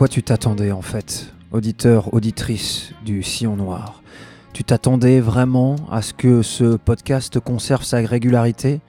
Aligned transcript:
Quoi 0.00 0.08
tu 0.08 0.22
t'attendais 0.22 0.72
en 0.72 0.80
fait, 0.80 1.34
auditeur, 1.52 2.14
auditrice 2.14 2.94
du 3.04 3.22
Sillon 3.22 3.56
Noir? 3.56 4.02
Tu 4.54 4.64
t'attendais 4.64 5.20
vraiment 5.20 5.76
à 5.90 6.00
ce 6.00 6.14
que 6.14 6.40
ce 6.40 6.76
podcast 6.76 7.38
conserve 7.38 7.82
sa 7.82 7.98
régularité? 7.98 8.80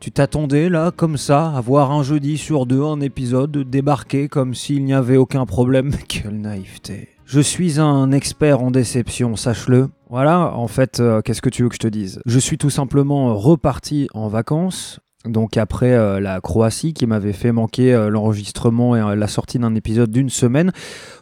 Tu 0.00 0.12
t'attendais 0.12 0.68
là, 0.68 0.90
comme 0.94 1.16
ça, 1.16 1.50
à 1.56 1.62
voir 1.62 1.92
un 1.92 2.02
jeudi 2.02 2.36
sur 2.36 2.66
deux 2.66 2.82
un 2.82 3.00
épisode 3.00 3.56
débarquer 3.70 4.28
comme 4.28 4.54
s'il 4.54 4.84
n'y 4.84 4.92
avait 4.92 5.16
aucun 5.16 5.46
problème? 5.46 5.92
Quelle 6.08 6.38
naïveté. 6.38 7.08
Je 7.24 7.40
suis 7.40 7.80
un 7.80 8.12
expert 8.12 8.62
en 8.62 8.70
déception, 8.70 9.36
sache-le. 9.36 9.88
Voilà, 10.10 10.54
en 10.54 10.68
fait, 10.68 11.00
euh, 11.00 11.22
qu'est-ce 11.22 11.40
que 11.40 11.48
tu 11.48 11.62
veux 11.62 11.70
que 11.70 11.76
je 11.76 11.80
te 11.80 11.88
dise? 11.88 12.20
Je 12.26 12.38
suis 12.38 12.58
tout 12.58 12.68
simplement 12.68 13.34
reparti 13.34 14.08
en 14.12 14.28
vacances, 14.28 15.00
donc 15.26 15.56
après 15.58 15.92
euh, 15.92 16.18
la 16.18 16.40
Croatie 16.40 16.94
qui 16.94 17.06
m'avait 17.06 17.34
fait 17.34 17.52
manquer 17.52 17.92
euh, 17.92 18.08
l'enregistrement 18.08 18.96
et 18.96 19.00
euh, 19.00 19.14
la 19.14 19.26
sortie 19.26 19.58
d'un 19.58 19.74
épisode 19.74 20.10
d'une 20.10 20.30
semaine, 20.30 20.72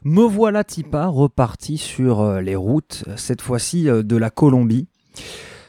me 0.04 0.22
voilà 0.22 0.62
Tipa 0.62 1.06
reparti 1.06 1.78
sur 1.78 2.40
les 2.40 2.56
routes, 2.56 3.04
cette 3.16 3.42
fois-ci 3.42 3.84
de 3.84 4.16
la 4.16 4.30
Colombie. 4.30 4.86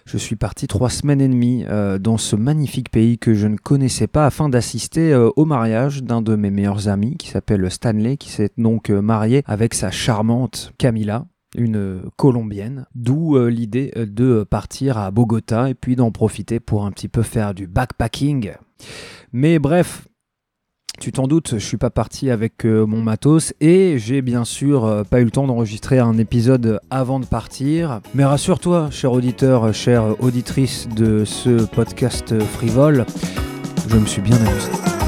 Je 0.06 0.18
suis 0.18 0.36
parti 0.36 0.68
trois 0.68 0.90
semaines 0.90 1.22
et 1.22 1.28
demie 1.28 1.66
dans 2.00 2.18
ce 2.18 2.36
magnifique 2.36 2.90
pays 2.90 3.20
que 3.20 3.34
je 3.34 3.48
ne 3.48 3.58
connaissais 3.58 4.08
pas 4.08 4.26
afin 4.26 4.50
d'assister 4.50 5.14
au 5.14 5.46
mariage 5.46 6.04
d'un 6.04 6.22
de 6.22 6.36
mes 6.36 6.50
meilleurs 6.50 6.88
amis 6.88 7.16
qui 7.18 7.28
s'appelle 7.30 7.70
Stanley, 7.70 8.18
qui 8.18 8.30
s'est 8.30 8.50
donc 8.58 8.90
marié 8.90 9.44
avec 9.46 9.74
sa 9.76 9.92
charmante 9.92 10.74
Camila 10.78 11.26
une 11.56 11.78
euh, 11.78 12.02
colombienne, 12.16 12.86
d'où 12.96 13.36
euh, 13.36 13.50
l'idée 13.50 13.92
euh, 13.98 14.06
de 14.06 14.44
partir 14.44 14.98
à 14.98 15.12
Bogota 15.12 15.70
et 15.70 15.74
puis 15.74 15.96
d'en 15.96 16.12
profiter 16.12 16.60
pour 16.60 16.86
un 16.86 16.92
petit 16.92 17.08
peu 17.08 17.24
faire 17.24 17.54
du 17.54 17.68
backpacking. 17.68 18.52
Mais 19.34 19.60
bref, 19.60 20.08
tu 21.00 21.12
t'en 21.12 21.28
doutes, 21.28 21.52
je 21.54 21.66
suis 21.66 21.78
pas 21.78 21.90
parti 21.90 22.30
avec 22.30 22.66
mon 22.66 23.02
matos 23.02 23.54
et 23.62 23.98
j'ai 24.00 24.22
bien 24.22 24.44
sûr 24.44 25.06
pas 25.10 25.22
eu 25.22 25.24
le 25.24 25.32
temps 25.32 25.48
d'enregistrer 25.48 26.00
un 26.00 26.18
épisode 26.18 26.82
avant 26.90 27.22
de 27.22 27.26
partir. 27.26 28.02
Mais 28.14 28.26
rassure-toi, 28.26 28.90
cher 28.92 29.14
auditeur, 29.14 29.74
chère 29.74 30.22
auditrice 30.22 30.90
de 30.90 31.24
ce 31.24 31.64
podcast 31.68 32.38
frivole, 32.44 33.06
je 33.88 33.96
me 33.96 34.06
suis 34.06 34.22
bien 34.22 34.36
amusé. 34.36 34.99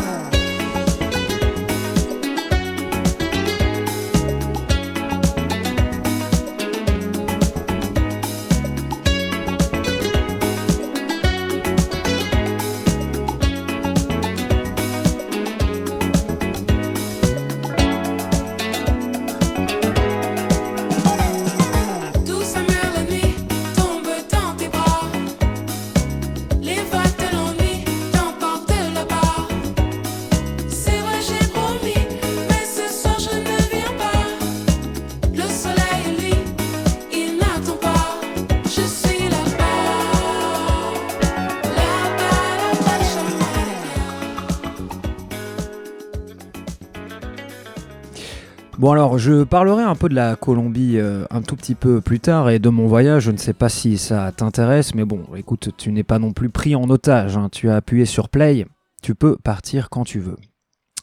Bon 48.81 48.89
alors, 48.89 49.19
je 49.19 49.43
parlerai 49.43 49.83
un 49.83 49.93
peu 49.93 50.09
de 50.09 50.15
la 50.15 50.35
Colombie 50.35 50.97
euh, 50.97 51.25
un 51.29 51.43
tout 51.43 51.55
petit 51.55 51.75
peu 51.75 52.01
plus 52.01 52.19
tard 52.19 52.49
et 52.49 52.57
de 52.57 52.69
mon 52.69 52.87
voyage. 52.87 53.25
Je 53.25 53.31
ne 53.31 53.37
sais 53.37 53.53
pas 53.53 53.69
si 53.69 53.99
ça 53.99 54.31
t'intéresse, 54.35 54.95
mais 54.95 55.05
bon, 55.05 55.21
écoute, 55.35 55.69
tu 55.77 55.91
n'es 55.91 56.01
pas 56.01 56.17
non 56.17 56.31
plus 56.33 56.49
pris 56.49 56.73
en 56.73 56.89
otage. 56.89 57.37
hein. 57.37 57.49
Tu 57.51 57.69
as 57.69 57.75
appuyé 57.75 58.05
sur 58.05 58.27
play, 58.27 58.65
tu 59.03 59.13
peux 59.13 59.37
partir 59.37 59.91
quand 59.91 60.03
tu 60.03 60.17
veux. 60.17 60.35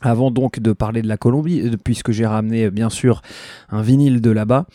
Avant 0.01 0.31
donc 0.31 0.61
de 0.61 0.73
parler 0.73 1.03
de 1.03 1.09
la 1.09 1.17
Colombie, 1.17 1.61
euh, 1.61 1.77
puisque 1.83 2.13
j'ai 2.13 2.27
ramené 2.27 2.67
euh, 2.67 2.71
bien 2.71 2.89
sûr 2.89 3.21
un 3.69 3.83
vinyle 3.83 4.21
de 4.21 4.31
là-bas, 4.31 4.67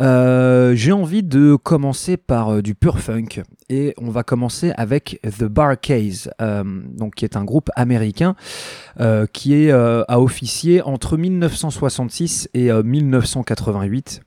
euh, 0.00 0.74
j'ai 0.74 0.92
envie 0.92 1.22
de 1.22 1.56
commencer 1.56 2.16
par 2.16 2.62
du 2.62 2.74
pur 2.74 2.98
funk 3.00 3.42
et 3.68 3.94
on 3.98 4.10
va 4.10 4.22
commencer 4.22 4.72
avec 4.76 5.20
The 5.22 5.44
Barcase, 5.44 6.30
euh, 6.40 6.62
donc 6.64 7.16
qui 7.16 7.24
est 7.24 7.36
un 7.36 7.44
groupe 7.44 7.70
américain 7.76 8.34
qui 9.32 9.54
est 9.54 9.70
a 9.70 10.20
officié 10.20 10.82
entre 10.82 11.16
1966 11.16 12.48
et 12.54 12.70
euh, 12.70 12.82
1988 12.82 14.22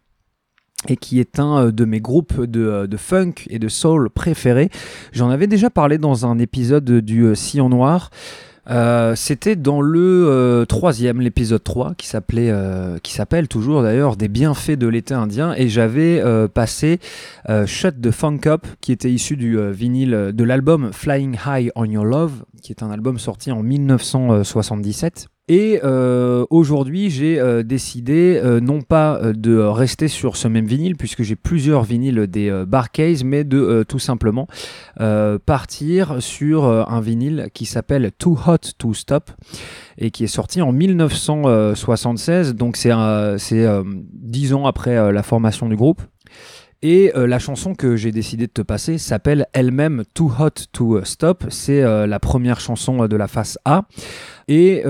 et 0.87 0.95
qui 0.95 1.19
est 1.19 1.39
un 1.39 1.69
de 1.69 1.85
mes 1.85 1.99
groupes 1.99 2.41
de, 2.41 2.87
de 2.87 2.97
funk 2.97 3.33
et 3.49 3.59
de 3.59 3.67
soul 3.67 4.09
préférés. 4.09 4.69
J'en 5.11 5.29
avais 5.29 5.47
déjà 5.47 5.69
parlé 5.69 5.97
dans 5.97 6.25
un 6.25 6.39
épisode 6.39 6.89
du 6.89 7.35
Sillon 7.35 7.69
Noir. 7.69 8.09
Euh, 8.69 9.15
C'était 9.15 9.55
dans 9.55 9.81
le 9.81 10.27
euh, 10.27 10.65
troisième, 10.65 11.21
l'épisode 11.21 11.63
3, 11.63 11.93
qui 11.95 12.07
s'appelait, 12.07 12.49
euh, 12.51 12.97
qui 13.01 13.13
s'appelle 13.13 13.47
toujours 13.47 13.81
d'ailleurs 13.81 14.15
des 14.15 14.27
bienfaits 14.27 14.77
de 14.77 14.87
l'été 14.87 15.13
indien, 15.13 15.53
et 15.55 15.67
j'avais 15.67 16.23
passé 16.53 16.99
Shut 17.65 18.01
the 18.01 18.11
Funk 18.11 18.41
Up, 18.45 18.65
qui 18.81 18.91
était 18.91 19.11
issu 19.11 19.37
du 19.37 19.57
vinyle 19.71 20.31
de 20.33 20.43
l'album 20.43 20.91
Flying 20.91 21.37
High 21.45 21.71
on 21.75 21.85
Your 21.85 22.05
Love, 22.05 22.43
qui 22.61 22.71
est 22.71 22.83
un 22.83 22.91
album 22.91 23.17
sorti 23.17 23.51
en 23.51 23.63
1977. 23.63 25.27
Et 25.53 25.81
euh, 25.83 26.45
aujourd'hui, 26.49 27.09
j'ai 27.09 27.37
euh, 27.37 27.61
décidé 27.61 28.39
euh, 28.41 28.61
non 28.61 28.81
pas 28.81 29.19
de 29.33 29.57
rester 29.57 30.07
sur 30.07 30.37
ce 30.37 30.47
même 30.47 30.65
vinyle, 30.65 30.95
puisque 30.95 31.23
j'ai 31.23 31.35
plusieurs 31.35 31.83
vinyles 31.83 32.27
des 32.27 32.63
Barcase, 32.65 33.25
mais 33.25 33.43
de 33.43 33.83
tout 33.85 33.99
simplement 33.99 34.47
partir 35.45 36.21
sur 36.21 36.63
un 36.65 37.01
vinyle 37.01 37.49
qui 37.53 37.65
s'appelle 37.65 38.11
Too 38.17 38.37
Hot 38.47 38.57
to 38.77 38.93
Stop 38.93 39.31
et 39.97 40.09
qui 40.09 40.23
est 40.23 40.27
sorti 40.27 40.61
en 40.61 40.71
1976. 40.71 42.55
Donc 42.55 42.77
c'est 42.77 42.91
un- 42.91 43.37
c'est 43.37 43.65
euh, 43.65 43.83
dix 44.13 44.53
ans 44.53 44.65
après 44.65 45.11
la 45.11 45.23
formation 45.23 45.67
du 45.67 45.75
groupe. 45.75 46.01
Et 46.83 47.11
euh, 47.15 47.27
la 47.27 47.37
chanson 47.37 47.75
que 47.75 47.95
j'ai 47.95 48.11
décidé 48.11 48.47
de 48.47 48.51
te 48.51 48.63
passer 48.63 48.97
s'appelle 48.97 49.45
elle-même 49.53 50.03
Too 50.15 50.31
Hot 50.39 50.65
to 50.71 51.03
Stop. 51.05 51.45
C'est 51.49 51.83
euh, 51.83 52.07
la 52.07 52.19
première 52.19 52.59
chanson 52.59 53.03
euh, 53.03 53.07
de 53.07 53.15
la 53.15 53.27
face 53.27 53.59
A. 53.65 53.83
Et 54.47 54.81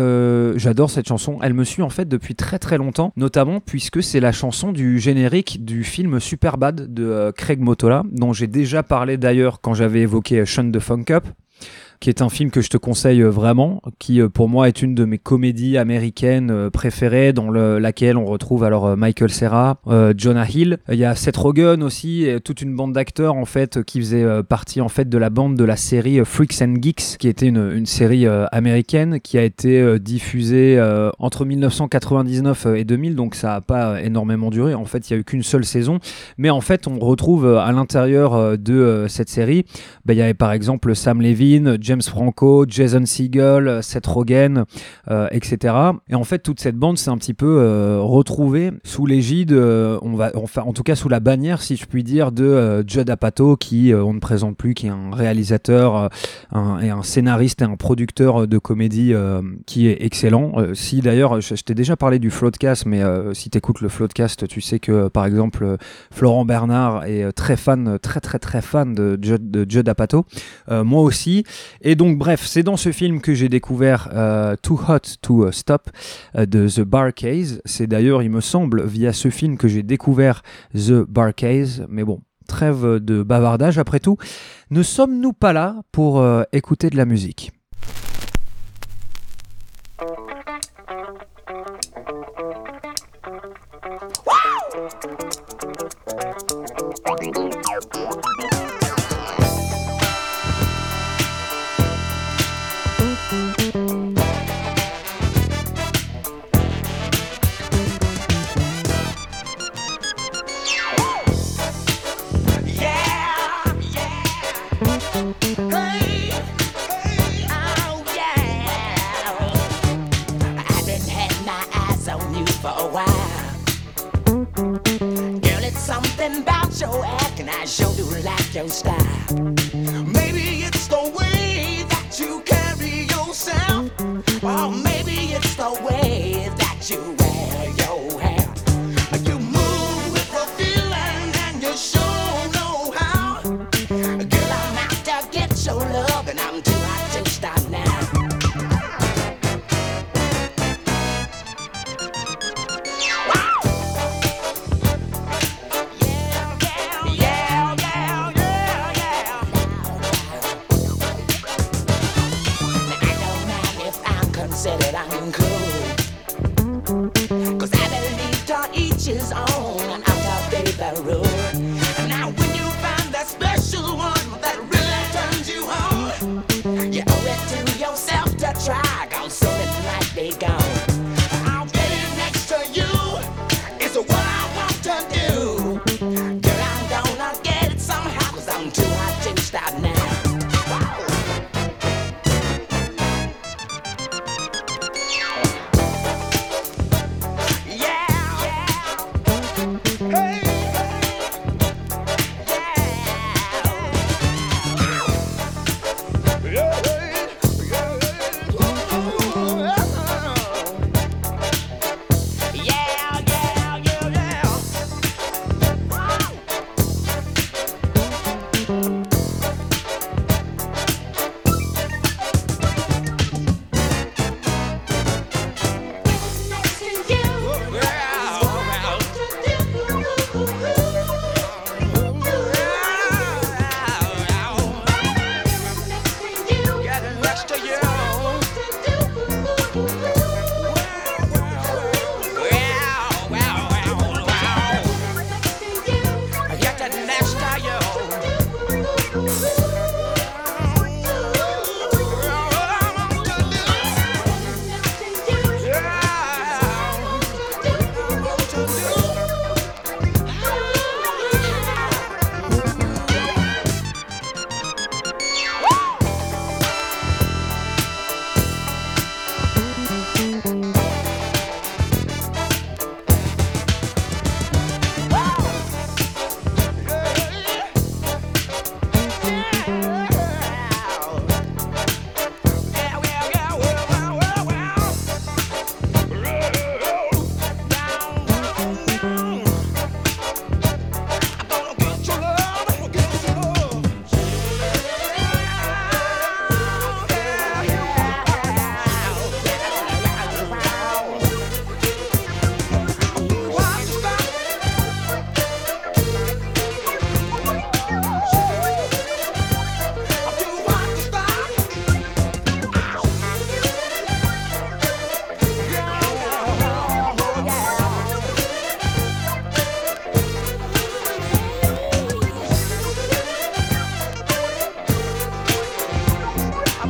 j'adore 0.56 0.90
cette 0.90 1.08
chanson. 1.08 1.38
Elle 1.44 1.54
me 1.54 1.64
suit 1.64 1.84
en 1.84 1.90
fait 1.90 2.08
depuis 2.08 2.34
très 2.34 2.58
très 2.58 2.80
longtemps, 2.80 3.14
notamment 3.16 3.60
puisque 3.60 4.02
c'est 4.02 4.20
la 4.20 4.32
chanson 4.32 4.72
du 4.72 4.98
générique 4.98 5.64
du 5.64 5.84
film 5.84 6.20
Superbad 6.20 6.92
de 6.92 7.32
Craig 7.38 7.60
Motola, 7.60 8.02
dont 8.12 8.34
j'ai 8.34 8.48
déjà 8.48 8.82
parlé 8.82 9.18
d'ailleurs 9.18 9.62
quand 9.62 9.76
j'avais 9.76 10.00
évoqué 10.00 10.48
Shun 10.48 10.72
the 10.72 10.80
Funk 10.80 11.06
Up 11.12 11.28
qui 12.02 12.10
est 12.10 12.24
un 12.24 12.30
film 12.30 12.50
que 12.50 12.62
je 12.62 12.70
te 12.70 12.78
conseille 12.78 13.22
euh, 13.22 13.30
vraiment, 13.30 13.82
qui 14.00 14.20
euh, 14.20 14.28
pour 14.28 14.50
moi 14.50 14.68
est 14.68 14.82
une 14.82 14.96
de 14.96 15.06
mes 15.06 15.20
comédies 15.20 15.78
américaines 15.78 16.50
euh, 16.50 16.70
préférées, 16.72 17.32
dans 17.32 17.52
le- 17.52 17.78
laquelle 17.78 18.18
on 18.18 18.26
retrouve 18.26 18.64
alors 18.64 18.98
Michael 18.98 19.30
euh, 19.88 20.14
Jonah 20.18 20.50
Hill. 20.50 20.80
Il 20.92 20.98
y 20.98 21.06
a 21.06 21.14
Seth 21.14 21.38
Rogen 21.38 21.84
aussi, 21.84 22.26
et 22.26 22.40
toute 22.40 22.64
une 22.64 22.76
bande 22.76 22.94
d'acteurs 22.94 23.36
en 23.36 23.46
fait 23.46 23.84
qui 23.84 24.00
faisait 24.00 24.26
partie 24.44 24.82
en 24.82 24.90
fait 24.90 25.08
de 25.08 25.18
la 25.20 25.30
bande 25.30 25.56
de 25.56 25.64
la 25.64 25.76
série 25.76 26.26
Freaks 26.26 26.62
and 26.64 26.76
Geeks, 26.82 27.18
qui 27.20 27.28
était 27.28 27.48
une, 27.48 27.86
série 27.86 28.26
américaine 28.52 29.20
qui 29.20 29.38
a 29.38 29.44
été 29.44 30.00
diffusée 30.00 30.82
entre 31.20 31.46
1999 31.46 32.68
et 32.76 32.84
2000, 32.84 33.16
donc 33.16 33.36
ça 33.36 33.56
a 33.56 33.62
pas 33.62 34.02
énormément 34.02 34.50
duré. 34.50 34.74
En 34.74 34.86
fait, 34.86 35.10
il 35.10 35.14
y 35.14 35.16
a 35.16 35.20
eu 35.20 35.24
qu'une 35.24 35.44
seule 35.44 35.66
saison, 35.66 36.00
mais 36.38 36.50
en 36.50 36.62
fait, 36.62 36.88
on 36.88 36.98
retrouve 36.98 37.46
à 37.46 37.72
l'intérieur 37.72 38.58
de 38.58 39.06
cette 39.08 39.30
série, 39.30 39.66
bah, 40.06 40.14
il 40.14 40.18
y 40.18 40.22
avait 40.22 40.34
par 40.34 40.52
exemple 40.52 40.96
Sam 40.96 41.22
Levin, 41.22 41.78
James 41.80 41.91
Franco, 42.00 42.66
Jason 42.68 43.06
Segel, 43.06 43.68
euh, 43.68 43.82
Seth 43.82 44.06
Rogen, 44.06 44.64
euh, 45.10 45.28
etc. 45.32 45.74
Et 46.10 46.16
en 46.16 46.24
fait, 46.24 46.40
toute 46.40 46.60
cette 46.60 46.78
bande 46.78 46.98
s'est 46.98 47.10
un 47.10 47.18
petit 47.18 47.34
peu 47.34 47.60
euh, 47.60 48.00
retrouvée 48.02 48.72
sous 48.84 49.06
l'égide, 49.06 49.52
on 49.54 50.16
va, 50.16 50.32
enfin, 50.36 50.62
en 50.62 50.74
tout 50.74 50.84
cas 50.84 50.96
sous 50.96 51.10
la 51.10 51.20
bannière, 51.20 51.62
si 51.62 51.76
je 51.76 51.86
puis 51.86 52.04
dire, 52.04 52.32
de 52.32 52.84
Judd 52.88 53.10
Apatow, 53.10 53.58
qui 53.58 53.92
on 53.94 54.14
ne 54.14 54.20
présente 54.20 54.56
plus, 54.56 54.74
qui 54.74 54.88
est 54.88 54.92
un 54.92 55.12
réalisateur, 55.12 56.10
un, 56.52 56.80
et 56.80 56.90
un 56.90 57.04
scénariste 57.04 57.62
et 57.62 57.66
un 57.66 57.76
producteur 57.76 58.48
de 58.48 58.58
comédie 58.58 59.14
qui 59.66 59.88
est 59.88 60.04
excellent. 60.04 60.54
Si 60.74 61.02
d'ailleurs, 61.02 61.42
je, 61.42 61.56
t'ai 61.56 61.74
déjà 61.74 61.96
parlé 61.96 62.20
du 62.20 62.30
Floatcast, 62.30 62.86
mais 62.86 63.02
si 63.34 63.50
t'écoutes 63.50 63.82
le 63.82 63.90
Floatcast, 63.90 64.48
tu 64.48 64.62
sais 64.62 64.80
que 64.80 65.08
par 65.08 65.26
exemple 65.26 65.78
Florent 66.12 66.46
Bernard 66.46 67.06
est 67.06 67.32
très 67.32 67.58
fan, 67.58 67.98
très 68.00 68.20
très 68.20 68.40
très 68.40 68.62
fan 68.62 68.94
de 68.94 69.18
Judd, 69.22 69.50
de 69.50 69.90
Apatow. 69.90 70.26
Moi 70.70 71.02
aussi. 71.02 71.44
Et 71.82 71.96
donc 71.96 72.18
bref, 72.18 72.46
c'est 72.46 72.64
dans 72.64 72.78
ce 72.78 72.92
film 72.92 73.22
que 73.22 73.34
j'ai 73.34 73.50
découvert 73.50 74.10
euh, 74.14 74.56
Too 74.62 74.80
Hot 74.88 75.00
to 75.22 75.46
euh, 75.46 75.52
Stop 75.52 75.90
euh, 76.36 76.46
de 76.46 76.68
The 76.68 76.82
Barcase. 76.82 77.62
C'est 77.66 77.88
d'ailleurs, 77.88 78.22
il 78.22 78.30
me 78.30 78.42
semble, 78.42 78.86
via 78.86 79.14
ce 79.14 79.30
film 79.30 79.58
que 79.58 79.68
j'ai 79.68 79.84
découvert 79.84 80.44
The 80.76 81.04
Barcase. 81.08 81.86
Mais 81.90 82.04
bon, 82.04 82.22
trêve 82.48 83.00
de 83.00 83.24
bavardage 83.24 83.80
après 83.80 84.00
tout. 84.00 84.18
Ne 84.70 84.84
sommes-nous 84.84 85.34
pas 85.34 85.54
là 85.54 85.82
pour 85.92 86.24
écouter 86.52 86.90
de 86.90 86.98
la 86.98 87.06
musique? 87.06 87.52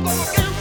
up. 0.06 0.51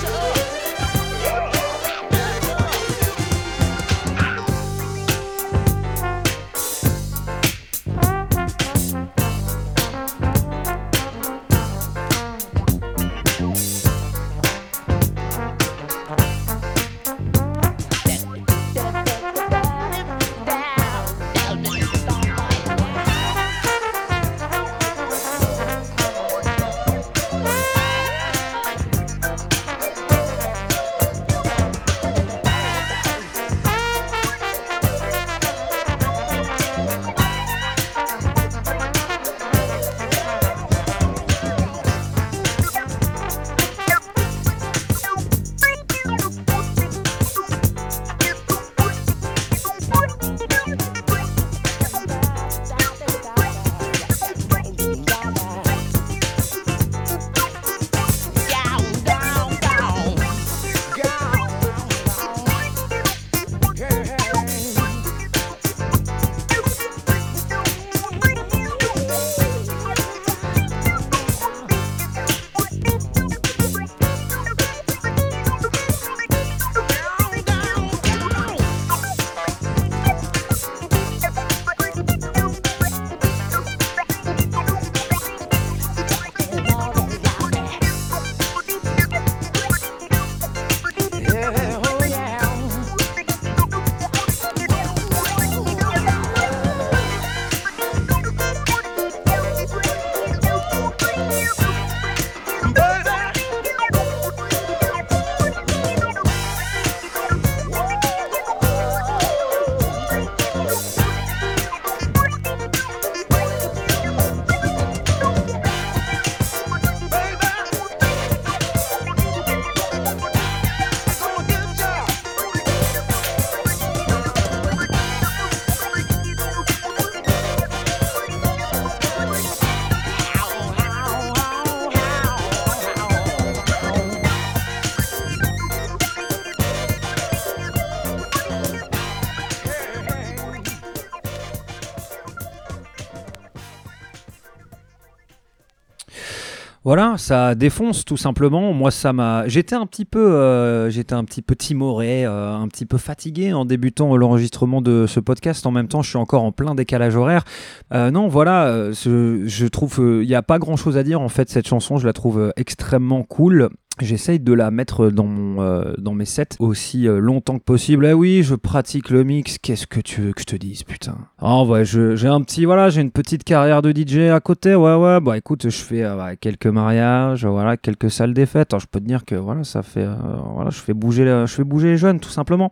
Voilà, 146.94 147.18
ça 147.18 147.56
défonce 147.56 148.04
tout 148.04 148.18
simplement. 148.18 148.74
Moi, 148.74 148.92
ça 148.92 149.14
m'a. 149.14 149.48
J'étais 149.48 149.76
un 149.76 149.86
petit 149.86 150.04
peu, 150.04 150.34
euh, 150.34 150.90
j'étais 150.90 151.14
un 151.14 151.24
petit 151.24 151.42
peu 151.42 151.56
timoré, 151.56 152.26
euh, 152.26 152.54
un 152.54 152.68
petit 152.68 152.86
peu 152.86 152.98
fatigué 152.98 153.54
en 153.54 153.64
débutant 153.64 154.18
l'enregistrement 154.18 154.82
de 154.82 155.06
ce 155.08 155.22
podcast. 155.22 155.66
En 155.66 155.72
même 155.72 155.88
temps, 155.88 156.02
je 156.02 156.10
suis 156.10 156.18
encore 156.18 156.44
en 156.44 156.52
plein 156.52 156.76
décalage 156.76 157.16
horaire. 157.16 157.46
Euh, 157.94 158.12
non, 158.12 158.28
voilà, 158.28 158.92
je, 158.92 159.68
trouve, 159.68 160.02
il 160.22 160.28
n'y 160.28 160.36
a 160.36 160.42
pas 160.42 160.60
grand 160.60 160.76
chose 160.76 160.98
à 160.98 161.04
dire 161.04 161.22
en 161.22 161.30
fait. 161.30 161.50
Cette 161.50 161.66
chanson, 161.66 161.96
je 161.96 162.06
la 162.06 162.12
trouve 162.12 162.52
extrêmement 162.58 163.24
cool. 163.24 163.70
J'essaye 164.02 164.40
de 164.40 164.54
la 164.54 164.72
mettre 164.72 165.10
dans, 165.12 165.26
mon, 165.26 165.62
euh, 165.62 165.94
dans 165.98 166.14
mes 166.14 166.26
sets 166.26 166.50
aussi 166.60 167.08
euh, 167.08 167.20
longtemps 167.20 167.60
que 167.60 167.64
possible. 167.64 168.06
Eh 168.08 168.14
oui, 168.14 168.42
je 168.44 168.56
pratique 168.56 169.10
le 169.10 169.24
mix. 169.24 169.58
Qu'est-ce 169.60 169.86
que 169.88 170.00
tu 170.00 170.22
veux 170.22 170.34
que 170.34 170.42
je 170.42 170.46
te 170.46 170.56
dise, 170.56 170.84
putain? 170.84 171.16
Oh 171.42 171.66
ouais, 171.70 171.86
je- 171.86 172.16
j'ai 172.16 172.28
un 172.28 172.42
petit, 172.42 172.66
voilà, 172.66 172.90
j'ai 172.90 173.02
une 173.02 173.12
petite 173.12 173.44
carrière 173.44 173.82
de 173.82 173.92
DJ 173.92 174.30
à 174.32 174.40
côté. 174.40 174.74
Ouais, 174.76 174.96
ouais. 174.96 175.20
Bah 175.22 175.38
écoute, 175.38 175.70
je 175.70 175.78
fais 175.78 176.04
euh, 176.04 176.18
ouais, 176.18 176.36
quelques 176.38 176.66
mariages, 176.68 177.46
voilà, 177.46 177.78
quelques 177.78 178.10
salles 178.10 178.34
des 178.34 178.46
fêtes. 178.46 178.74
Je 178.80 178.86
peux 178.90 179.00
te 179.00 179.06
dire 179.06 179.24
que 179.26 179.36
voilà, 179.36 179.64
ça 179.64 179.84
fait, 179.84 180.08
voilà, 180.54 180.70
je 180.72 180.80
fais 180.80 180.94
bouger, 180.94 181.24
je 181.46 181.54
fais 181.54 181.64
bouger 181.64 181.90
les 181.90 181.98
jeunes, 181.98 182.20
tout 182.20 182.30
simplement. 182.30 182.72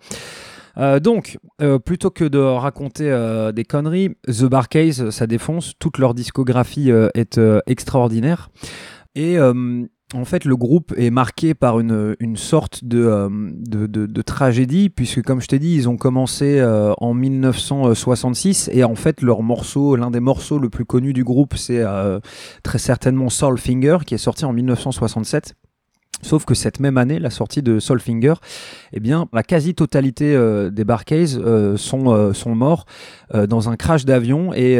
Donc, 1.02 1.38
plutôt 1.84 2.10
que 2.10 2.24
de 2.24 2.38
raconter 2.40 3.10
des 3.54 3.66
conneries, 3.66 4.12
The 4.28 4.46
Barcase, 4.46 5.10
ça 5.10 5.28
défonce. 5.28 5.74
Toute 5.78 5.98
leur 5.98 6.14
discographie 6.14 6.90
est 7.16 7.40
extraordinaire. 7.68 8.50
Et 9.16 9.36
en 10.14 10.26
fait, 10.26 10.46
le 10.46 10.56
groupe 10.56 10.94
est 10.98 11.12
marqué 11.12 11.54
par 11.54 11.80
une, 11.80 12.16
une 12.20 12.36
sorte 12.36 12.84
de, 12.84 13.04
euh, 13.06 13.30
de, 13.30 14.22
tragédie, 14.22 14.90
puisque 14.90 15.22
comme 15.22 15.40
je 15.42 15.48
t'ai 15.48 15.60
dit, 15.60 15.76
ils 15.76 15.88
ont 15.88 15.98
commencé 15.98 16.60
euh, 16.60 16.94
en 16.98 17.14
1966, 17.14 18.70
et 18.74 18.84
en 18.84 18.96
fait, 18.96 19.22
leur 19.22 19.44
morceau, 19.44 19.96
l'un 19.96 20.10
des 20.10 20.20
morceaux 20.20 20.58
le 20.58 20.70
plus 20.70 20.86
connu 20.86 21.14
du 21.14 21.24
groupe, 21.24 21.56
c'est 21.56 21.80
euh, 21.80 22.20
très 22.64 22.80
certainement 22.80 23.30
Soulfinger, 23.30 24.00
qui 24.06 24.16
est 24.16 24.20
sorti 24.20 24.46
en 24.46 24.54
1967. 24.54 25.54
Sauf 26.22 26.46
que 26.46 26.54
cette 26.54 26.80
même 26.80 26.98
année, 26.98 27.20
la 27.20 27.30
sortie 27.30 27.62
de 27.62 27.80
Soulfinger, 27.80 28.36
eh 28.94 29.00
bien, 29.00 29.28
la 29.34 29.44
quasi-totalité 29.44 30.36
euh, 30.36 30.70
des 30.70 30.84
Barcays 30.84 31.38
euh, 31.38 31.78
sont, 31.78 32.12
euh, 32.12 32.34
sont 32.34 32.56
morts 32.56 32.86
euh, 33.34 33.48
dans 33.48 33.70
un 33.70 33.76
crash 33.76 34.06
d'avion 34.06 34.54
et 34.54 34.80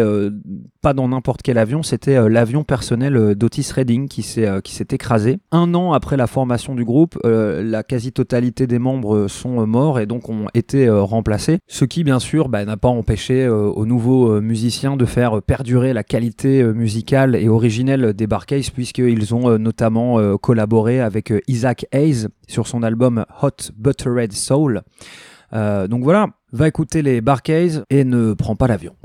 pas 0.82 0.94
dans 0.94 1.10
n'importe 1.10 1.42
quel 1.42 1.58
avion, 1.58 1.84
c'était 1.84 2.30
l'avion 2.30 2.64
personnel 2.64 3.36
d'Otis 3.36 3.72
Redding 3.74 4.08
qui 4.08 4.24
s'est 4.24 4.88
écrasé. 4.92 5.40
Un 5.52 5.74
an 5.74 5.94
après 5.94 6.18
la 6.18 6.28
formation 6.28 6.74
du 6.74 6.86
groupe, 6.86 7.20
la 7.24 7.84
quasi-totalité 7.84 8.66
des 8.66 8.80
membres 8.80 9.28
sont 9.28 9.66
morts 9.68 10.00
et 10.00 10.06
donc 10.06 10.30
ont 10.30 10.48
été 10.54 10.90
remplacés, 10.90 11.60
ce 11.68 11.86
qui 11.86 12.04
bien 12.04 12.20
sûr 12.20 12.50
bah, 12.50 12.64
n'a 12.64 12.78
pas 12.78 12.88
empêché 12.88 13.48
aux 13.48 13.86
nouveaux 13.86 14.40
musiciens 14.42 14.96
de 14.96 15.06
faire 15.06 15.42
perdurer 15.42 15.94
la 15.94 16.04
qualité 16.04 16.64
musicale 16.64 17.36
et 17.36 17.50
originelle 17.50 18.14
des 18.14 18.28
Barcays 18.28 18.62
puisqu'ils 18.74 19.36
ont 19.36 19.58
notamment 19.58 20.38
collaboré 20.38 21.02
avec 21.02 21.29
euh, 21.32 21.40
Isaac 21.48 21.86
Hayes 21.92 22.28
sur 22.48 22.68
son 22.68 22.84
album 22.84 23.26
Hot 23.42 23.72
Buttered 23.78 24.34
Soul. 24.34 24.82
Euh, 25.54 25.88
donc 25.88 26.04
voilà, 26.04 26.28
va 26.52 26.68
écouter 26.68 27.02
les 27.02 27.22
Barcays 27.22 27.82
et 27.90 28.04
ne 28.04 28.34
prends 28.34 28.56
pas 28.56 28.68
l'avion. 28.68 28.96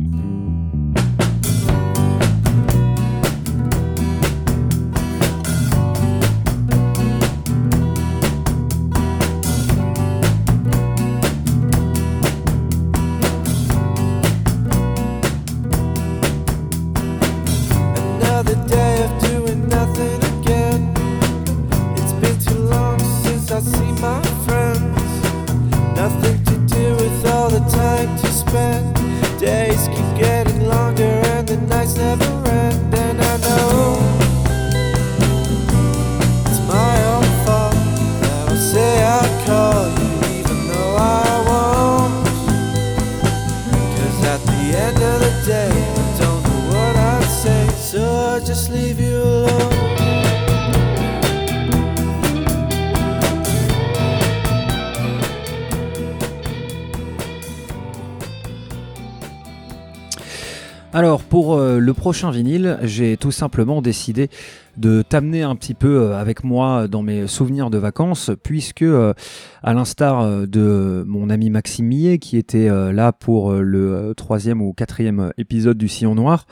Prochain 62.04 62.30
vinyle, 62.30 62.78
j'ai 62.82 63.16
tout 63.16 63.30
simplement 63.30 63.80
décidé 63.80 64.28
de 64.76 65.00
t'amener 65.00 65.40
un 65.40 65.56
petit 65.56 65.72
peu 65.72 66.02
euh, 66.02 66.18
avec 66.18 66.44
moi 66.44 66.86
dans 66.86 67.00
mes 67.00 67.26
souvenirs 67.26 67.70
de 67.70 67.78
vacances, 67.78 68.30
puisque 68.42 68.82
euh, 68.82 69.14
à 69.62 69.72
l'instar 69.72 70.20
euh, 70.20 70.44
de 70.44 71.02
mon 71.06 71.30
ami 71.30 71.48
Maxime 71.48 71.86
Millet, 71.86 72.18
qui 72.18 72.36
était 72.36 72.68
là 72.68 73.12
pour 73.12 73.54
le 73.54 74.12
troisième 74.14 74.60
ou 74.60 74.74
quatrième 74.74 75.32
épisode 75.38 75.78
du 75.78 75.88
Sillon 75.88 76.14
Noir, 76.14 76.44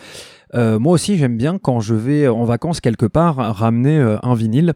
moi 0.54 0.94
aussi 0.94 1.18
j'aime 1.18 1.36
bien 1.36 1.58
quand 1.58 1.80
je 1.80 1.94
vais 1.94 2.28
en 2.28 2.44
vacances 2.44 2.80
quelque 2.80 3.06
part 3.06 3.36
ramener 3.36 3.98
un 4.22 4.34
vinyle, 4.34 4.72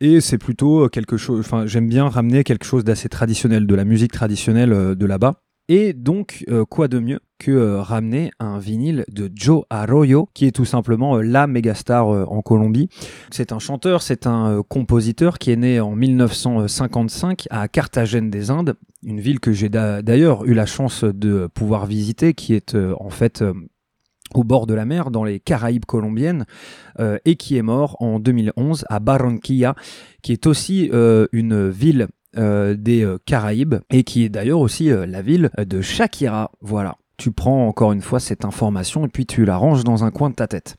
et 0.00 0.20
c'est 0.20 0.38
plutôt 0.38 0.88
quelque 0.88 1.16
chose, 1.16 1.40
enfin 1.40 1.66
j'aime 1.66 1.88
bien 1.88 2.08
ramener 2.08 2.44
quelque 2.44 2.64
chose 2.64 2.84
d'assez 2.84 3.08
traditionnel, 3.08 3.66
de 3.66 3.74
la 3.74 3.84
musique 3.84 4.12
traditionnelle 4.12 4.94
de 4.94 5.06
là-bas. 5.06 5.42
Et 5.72 5.92
donc, 5.92 6.44
euh, 6.50 6.64
quoi 6.64 6.88
de 6.88 6.98
mieux 6.98 7.20
que 7.38 7.52
euh, 7.52 7.80
ramener 7.80 8.32
un 8.40 8.58
vinyle 8.58 9.04
de 9.08 9.30
Joe 9.32 9.62
Arroyo, 9.70 10.28
qui 10.34 10.44
est 10.46 10.50
tout 10.50 10.64
simplement 10.64 11.18
euh, 11.18 11.22
la 11.22 11.46
méga 11.46 11.76
star 11.76 12.08
euh, 12.12 12.24
en 12.24 12.42
Colombie. 12.42 12.88
C'est 13.30 13.52
un 13.52 13.60
chanteur, 13.60 14.02
c'est 14.02 14.26
un 14.26 14.64
compositeur 14.68 15.38
qui 15.38 15.52
est 15.52 15.56
né 15.56 15.78
en 15.78 15.94
1955 15.94 17.46
à 17.50 17.68
Carthagène 17.68 18.30
des 18.30 18.50
Indes, 18.50 18.74
une 19.04 19.20
ville 19.20 19.38
que 19.38 19.52
j'ai 19.52 19.68
d'a- 19.68 20.02
d'ailleurs 20.02 20.44
eu 20.44 20.54
la 20.54 20.66
chance 20.66 21.04
de 21.04 21.46
pouvoir 21.54 21.86
visiter, 21.86 22.34
qui 22.34 22.52
est 22.54 22.74
en 22.98 23.10
fait 23.10 23.44
au 24.34 24.42
bord 24.42 24.66
de 24.66 24.74
la 24.74 24.84
mer, 24.84 25.12
dans 25.12 25.22
les 25.22 25.38
Caraïbes 25.38 25.84
colombiennes, 25.84 26.46
et 27.24 27.36
qui 27.36 27.56
est 27.56 27.62
mort 27.62 27.96
en 28.00 28.18
2011 28.18 28.84
à 28.88 28.98
Barranquilla, 29.00 29.74
qui 30.22 30.32
est 30.32 30.46
aussi 30.46 30.90
une 31.32 31.68
ville 31.70 32.08
des 32.36 33.04
euh, 33.04 33.18
Caraïbes 33.24 33.76
et 33.90 34.04
qui 34.04 34.24
est 34.24 34.28
d'ailleurs 34.28 34.60
aussi 34.60 34.90
euh, 34.90 35.06
la 35.06 35.22
ville 35.22 35.50
de 35.58 35.80
Shakira. 35.80 36.50
Voilà. 36.60 36.96
Tu 37.16 37.32
prends 37.32 37.66
encore 37.66 37.92
une 37.92 38.00
fois 38.00 38.20
cette 38.20 38.44
information 38.44 39.04
et 39.04 39.08
puis 39.08 39.26
tu 39.26 39.44
la 39.44 39.56
ranges 39.56 39.84
dans 39.84 40.04
un 40.04 40.10
coin 40.10 40.30
de 40.30 40.34
ta 40.34 40.46
tête. 40.46 40.76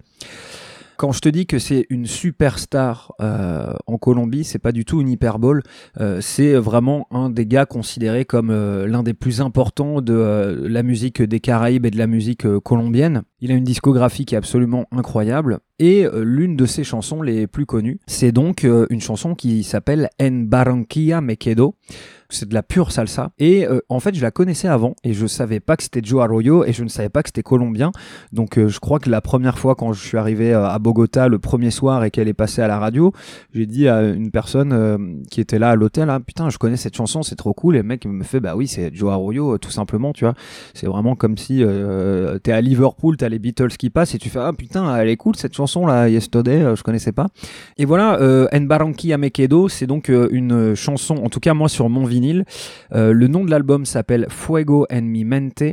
Quand 1.02 1.12
je 1.12 1.20
te 1.20 1.30
dis 1.30 1.48
que 1.48 1.58
c'est 1.58 1.88
une 1.90 2.06
superstar 2.06 3.14
euh, 3.22 3.74
en 3.88 3.98
Colombie, 3.98 4.44
c'est 4.44 4.60
pas 4.60 4.72
du 4.72 4.86
tout 4.86 5.02
une 5.02 5.10
hyperbole. 5.10 5.64
Euh, 6.00 6.22
c'est 6.22 6.54
vraiment 6.54 7.08
un 7.10 7.32
des 7.32 7.48
gars 7.48 7.66
considérés 7.66 8.24
comme 8.24 8.52
euh, 8.52 8.86
l'un 8.86 9.02
des 9.02 9.16
plus 9.16 9.42
importants 9.42 10.02
de 10.02 10.14
euh, 10.14 10.70
la 10.70 10.84
musique 10.84 11.24
des 11.24 11.40
Caraïbes 11.40 11.88
et 11.88 11.90
de 11.90 11.98
la 11.98 12.06
musique 12.06 12.46
euh, 12.46 12.60
colombienne. 12.60 13.24
Il 13.44 13.52
a 13.52 13.56
une 13.56 13.64
discographie 13.64 14.26
qui 14.26 14.36
est 14.36 14.38
absolument 14.38 14.86
incroyable. 14.92 15.60
Et 15.80 16.06
euh, 16.06 16.24
l'une 16.24 16.56
de 16.56 16.68
ses 16.68 16.84
chansons 16.84 17.24
les 17.24 17.48
plus 17.48 17.66
connues, 17.66 18.00
c'est 18.06 18.32
donc 18.32 18.66
euh, 18.66 18.86
une 18.92 19.02
chanson 19.02 19.34
qui 19.34 19.64
s'appelle 19.64 20.10
En 20.22 20.44
Barranquilla 20.44 21.22
Me 21.22 21.34
Quedo. 21.34 21.74
C'est 22.30 22.48
de 22.48 22.54
la 22.54 22.64
pure 22.64 22.94
salsa. 22.94 23.32
Et 23.40 23.68
euh, 23.68 23.82
en 23.90 24.00
fait, 24.00 24.16
je 24.16 24.22
la 24.22 24.30
connaissais 24.32 24.68
avant 24.68 24.96
et 25.04 25.14
je 25.14 25.26
savais 25.26 25.60
pas 25.60 25.76
que 25.76 25.84
c'était 25.84 26.02
Joe 26.04 26.22
Arroyo 26.22 26.64
et 26.64 26.72
je 26.72 26.84
ne 26.84 26.88
savais 26.88 27.10
pas 27.10 27.24
que 27.24 27.30
c'était 27.30 27.42
colombien. 27.42 27.92
Donc 28.32 28.58
je 28.58 28.80
crois 28.80 29.00
que 29.00 29.10
la 29.10 29.22
première 29.22 29.58
fois 29.58 29.76
quand 29.76 29.92
je 29.92 30.02
suis 30.06 30.18
arrivé 30.18 30.54
à 30.54 30.78
Bogota 30.80 31.28
le 31.28 31.40
premier 31.40 31.72
soir 31.72 32.06
et 32.06 32.12
qu'elle 32.12 32.30
est 32.30 32.34
passée 32.34 32.62
à 32.62 32.68
la 32.68 32.80
radio, 32.80 33.12
j'ai 33.54 33.66
dit 33.66 33.90
à 33.90 34.04
une 34.04 34.32
personne 34.32 35.24
qui 35.30 35.42
était 35.42 35.60
là 35.60 35.72
à 35.72 35.76
l'hôtel, 35.76 36.10
ah, 36.10 36.22
putain, 36.22 36.50
je 36.50 36.58
connais 36.58 36.78
cette 36.78 36.96
chanson, 36.96 37.22
c'est 37.22 37.36
trop 37.36 37.54
cool. 37.54 37.76
Et 37.76 37.80
le 37.80 37.84
mec 37.84 38.06
me 38.06 38.24
fait, 38.24 38.40
bah 38.40 38.56
oui, 38.56 38.68
c'est 38.68 38.96
Joe 38.96 39.12
Arroyo, 39.12 39.58
tout 39.58 39.72
simplement, 39.72 40.14
tu 40.14 40.24
vois. 40.24 40.36
C'est 40.74 40.88
vraiment 40.88 41.16
comme 41.16 41.38
si 41.38 41.64
euh, 41.64 42.40
t'es 42.40 42.54
à 42.54 42.62
Liverpool, 42.62 43.18
t'as 43.18 43.28
les 43.32 43.40
Beatles 43.40 43.76
qui 43.78 43.90
passent 43.90 44.14
et 44.14 44.20
tu 44.20 44.30
fais, 44.30 44.40
ah 44.40 44.54
putain, 44.54 44.96
elle 44.98 45.10
est 45.10 45.18
cool 45.18 45.36
cette 45.36 45.56
chanson 45.56 45.88
là, 45.88 46.08
Yesterday, 46.08 46.62
euh, 46.62 46.76
je 46.76 46.84
connaissais 46.84 47.12
pas. 47.12 47.28
Et 47.78 47.86
voilà, 47.86 48.20
euh, 48.22 48.48
Me 48.52 49.30
Quedo, 49.30 49.70
c'est 49.70 49.88
donc 49.88 50.10
euh, 50.10 50.28
une 50.32 50.76
chanson, 50.76 51.16
en 51.16 51.30
tout 51.30 51.40
cas 51.40 51.54
moi 51.54 51.70
sur 51.70 51.90
mon 51.90 52.06
vinyle. 52.06 52.46
Euh, 52.94 53.14
le 53.14 53.28
nom 53.28 53.44
de 53.44 53.50
l'album 53.50 53.86
s'appelle 53.86 54.28
Fuego 54.30 54.86
en 54.92 55.02
mi 55.02 55.24
mente 55.24 55.64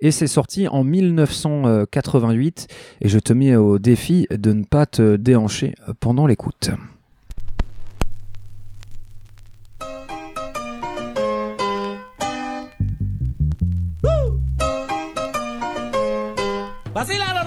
et 0.00 0.10
c'est 0.10 0.26
sorti 0.26 0.66
en 0.68 0.84
1988 0.84 2.66
et 3.00 3.08
je 3.08 3.18
te 3.18 3.32
mets 3.32 3.56
au 3.56 3.78
défi 3.78 4.26
de 4.30 4.52
ne 4.52 4.64
pas 4.64 4.86
te 4.86 5.16
déhancher 5.16 5.74
pendant 6.00 6.26
l'écoute. 6.26 6.70
¡Vacílalo! 16.94 17.43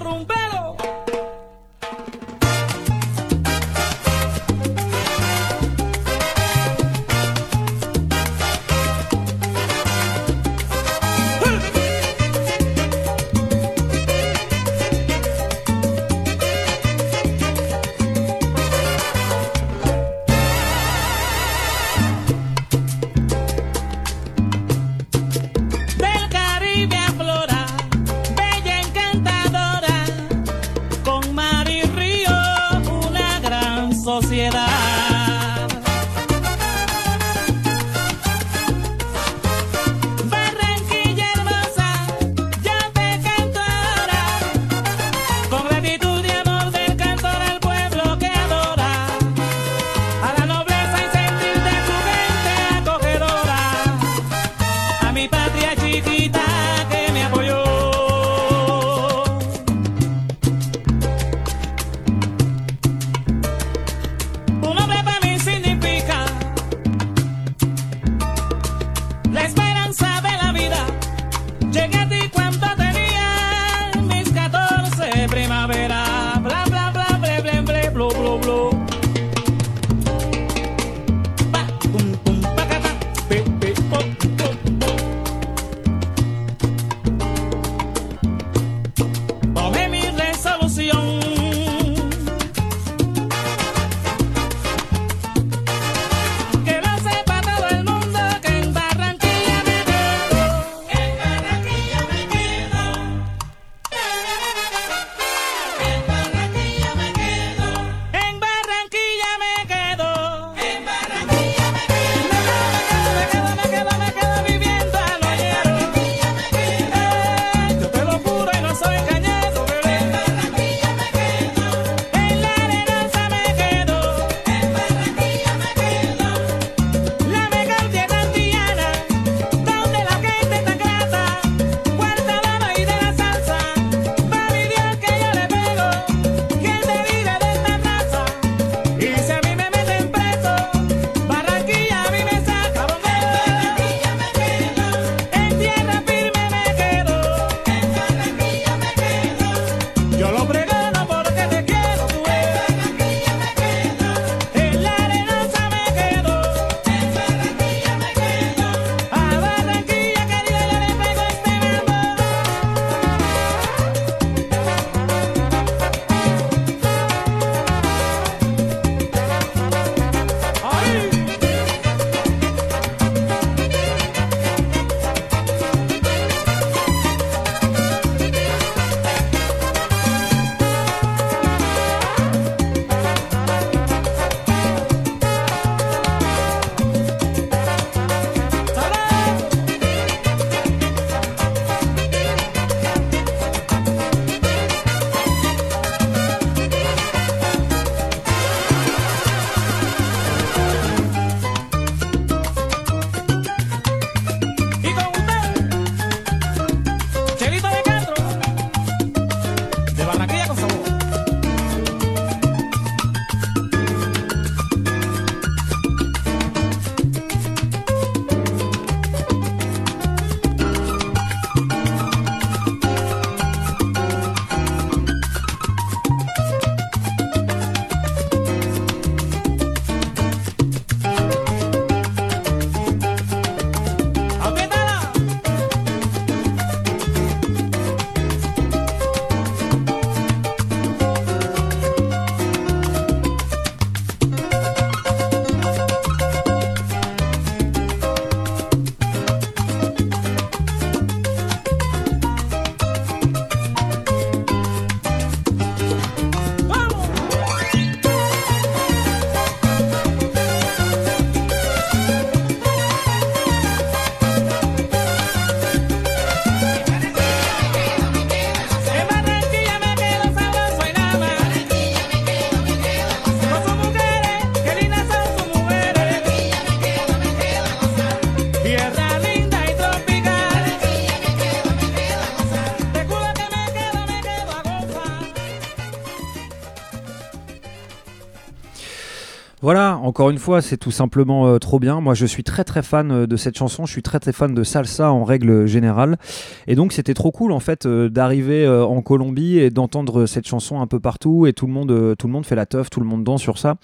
Encore 290.17 290.31
une 290.31 290.39
fois, 290.39 290.63
c'est 290.63 290.77
tout 290.77 290.89
simplement 290.89 291.45
euh, 291.45 291.59
trop 291.59 291.77
bien. 291.77 292.01
Moi, 292.01 292.15
je 292.15 292.25
suis 292.25 292.43
très 292.43 292.63
très 292.63 292.81
fan 292.81 293.11
euh, 293.11 293.27
de 293.27 293.35
cette 293.35 293.55
chanson. 293.55 293.85
Je 293.85 293.91
suis 293.91 294.01
très 294.01 294.19
très 294.19 294.31
fan 294.33 294.51
de 294.51 294.63
salsa 294.63 295.11
en 295.11 295.23
règle 295.23 295.67
générale. 295.67 296.17
Et 296.65 296.73
donc, 296.73 296.91
c'était 296.91 297.13
trop 297.13 297.31
cool 297.31 297.51
en 297.51 297.59
fait 297.59 297.85
euh, 297.85 298.09
d'arriver 298.09 298.67
en 298.67 299.03
Colombie 299.03 299.59
et 299.59 299.69
d'entendre 299.69 300.25
cette 300.25 300.47
chanson 300.47 300.81
un 300.81 300.87
peu 300.87 300.99
partout. 300.99 301.45
Et 301.45 301.53
tout 301.53 301.67
le 301.67 301.73
monde, 301.73 302.15
tout 302.17 302.25
le 302.25 302.33
monde 302.33 302.47
fait 302.47 302.55
la 302.55 302.65
teuf, 302.65 302.89
tout 302.89 302.99
le 302.99 303.05
monde 303.05 303.23
danse 303.23 303.43
sur 303.43 303.59
ça. 303.59 303.75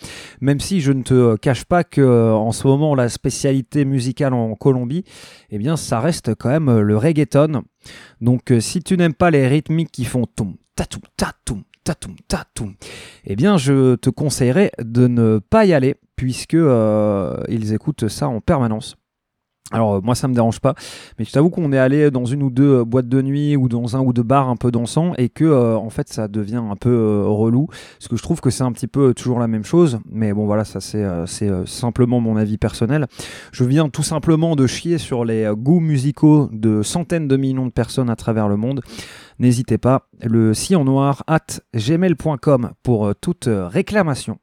Même 0.41 0.59
si 0.59 0.81
je 0.81 0.91
ne 0.91 1.03
te 1.03 1.35
cache 1.35 1.65
pas 1.65 1.83
que 1.83 2.31
en 2.31 2.51
ce 2.51 2.65
moment, 2.65 2.95
la 2.95 3.09
spécialité 3.09 3.85
musicale 3.85 4.33
en 4.33 4.55
Colombie, 4.55 5.03
eh 5.51 5.59
bien, 5.59 5.77
ça 5.77 5.99
reste 5.99 6.33
quand 6.33 6.49
même 6.49 6.79
le 6.79 6.97
reggaeton. 6.97 7.61
Donc, 8.21 8.51
si 8.59 8.81
tu 8.81 8.97
n'aimes 8.97 9.13
pas 9.13 9.29
les 9.29 9.47
rythmiques 9.47 9.91
qui 9.91 10.05
font 10.05 10.25
toum, 10.35 10.55
tatoum, 10.75 11.03
tatoum, 11.15 11.61
tatoum, 11.83 12.15
tatoum, 12.27 12.73
eh 13.25 13.35
bien, 13.35 13.57
je 13.57 13.93
te 13.97 14.09
conseillerais 14.09 14.71
de 14.83 15.05
ne 15.05 15.37
pas 15.37 15.65
y 15.65 15.73
aller 15.73 15.95
puisque 16.15 16.53
euh, 16.55 17.43
ils 17.49 17.73
écoutent 17.73 18.07
ça 18.07 18.27
en 18.27 18.41
permanence. 18.41 18.95
Alors 19.71 19.95
euh, 19.95 20.01
moi 20.03 20.13
ça 20.13 20.27
me 20.27 20.35
dérange 20.35 20.59
pas, 20.59 20.75
mais 21.17 21.25
je 21.25 21.31
t'avoue 21.31 21.49
qu'on 21.49 21.71
est 21.71 21.77
allé 21.77 22.11
dans 22.11 22.25
une 22.25 22.43
ou 22.43 22.49
deux 22.49 22.79
euh, 22.79 22.85
boîtes 22.85 23.07
de 23.07 23.21
nuit 23.21 23.55
ou 23.55 23.69
dans 23.69 23.95
un 23.95 24.01
ou 24.01 24.11
deux 24.11 24.21
bars 24.21 24.49
un 24.49 24.57
peu 24.57 24.71
dansants 24.71 25.13
et 25.17 25.29
que 25.29 25.75
en 25.75 25.89
fait 25.89 26.09
ça 26.09 26.27
devient 26.27 26.61
un 26.69 26.75
peu 26.75 27.23
relou 27.25 27.67
parce 27.67 28.09
que 28.09 28.17
je 28.17 28.21
trouve 28.21 28.41
que 28.41 28.49
c'est 28.49 28.63
un 28.63 28.73
petit 28.73 28.87
peu 28.87 29.13
toujours 29.13 29.39
la 29.39 29.47
même 29.47 29.63
chose. 29.63 29.99
Mais 30.11 30.33
bon 30.33 30.45
voilà 30.45 30.65
ça 30.65 30.79
c'est 30.81 31.65
simplement 31.65 32.19
mon 32.19 32.35
avis 32.35 32.57
personnel. 32.57 33.07
Je 33.51 33.63
viens 33.63 33.89
tout 33.89 34.03
simplement 34.03 34.55
de 34.55 34.67
chier 34.67 34.97
sur 34.97 35.23
les 35.23 35.49
goûts 35.55 35.79
musicaux 35.79 36.49
de 36.51 36.83
centaines 36.83 37.29
de 37.29 37.37
millions 37.37 37.65
de 37.65 37.71
personnes 37.71 38.09
à 38.09 38.17
travers 38.17 38.49
le 38.49 38.57
monde. 38.57 38.81
N'hésitez 39.39 39.77
pas, 39.77 40.07
le 40.21 40.53
si 40.53 40.75
en 40.75 40.83
noir 40.83 41.23
at 41.25 41.61
gmail.com 41.73 42.71
pour 42.83 43.15
toute 43.15 43.49
réclamation. 43.49 44.37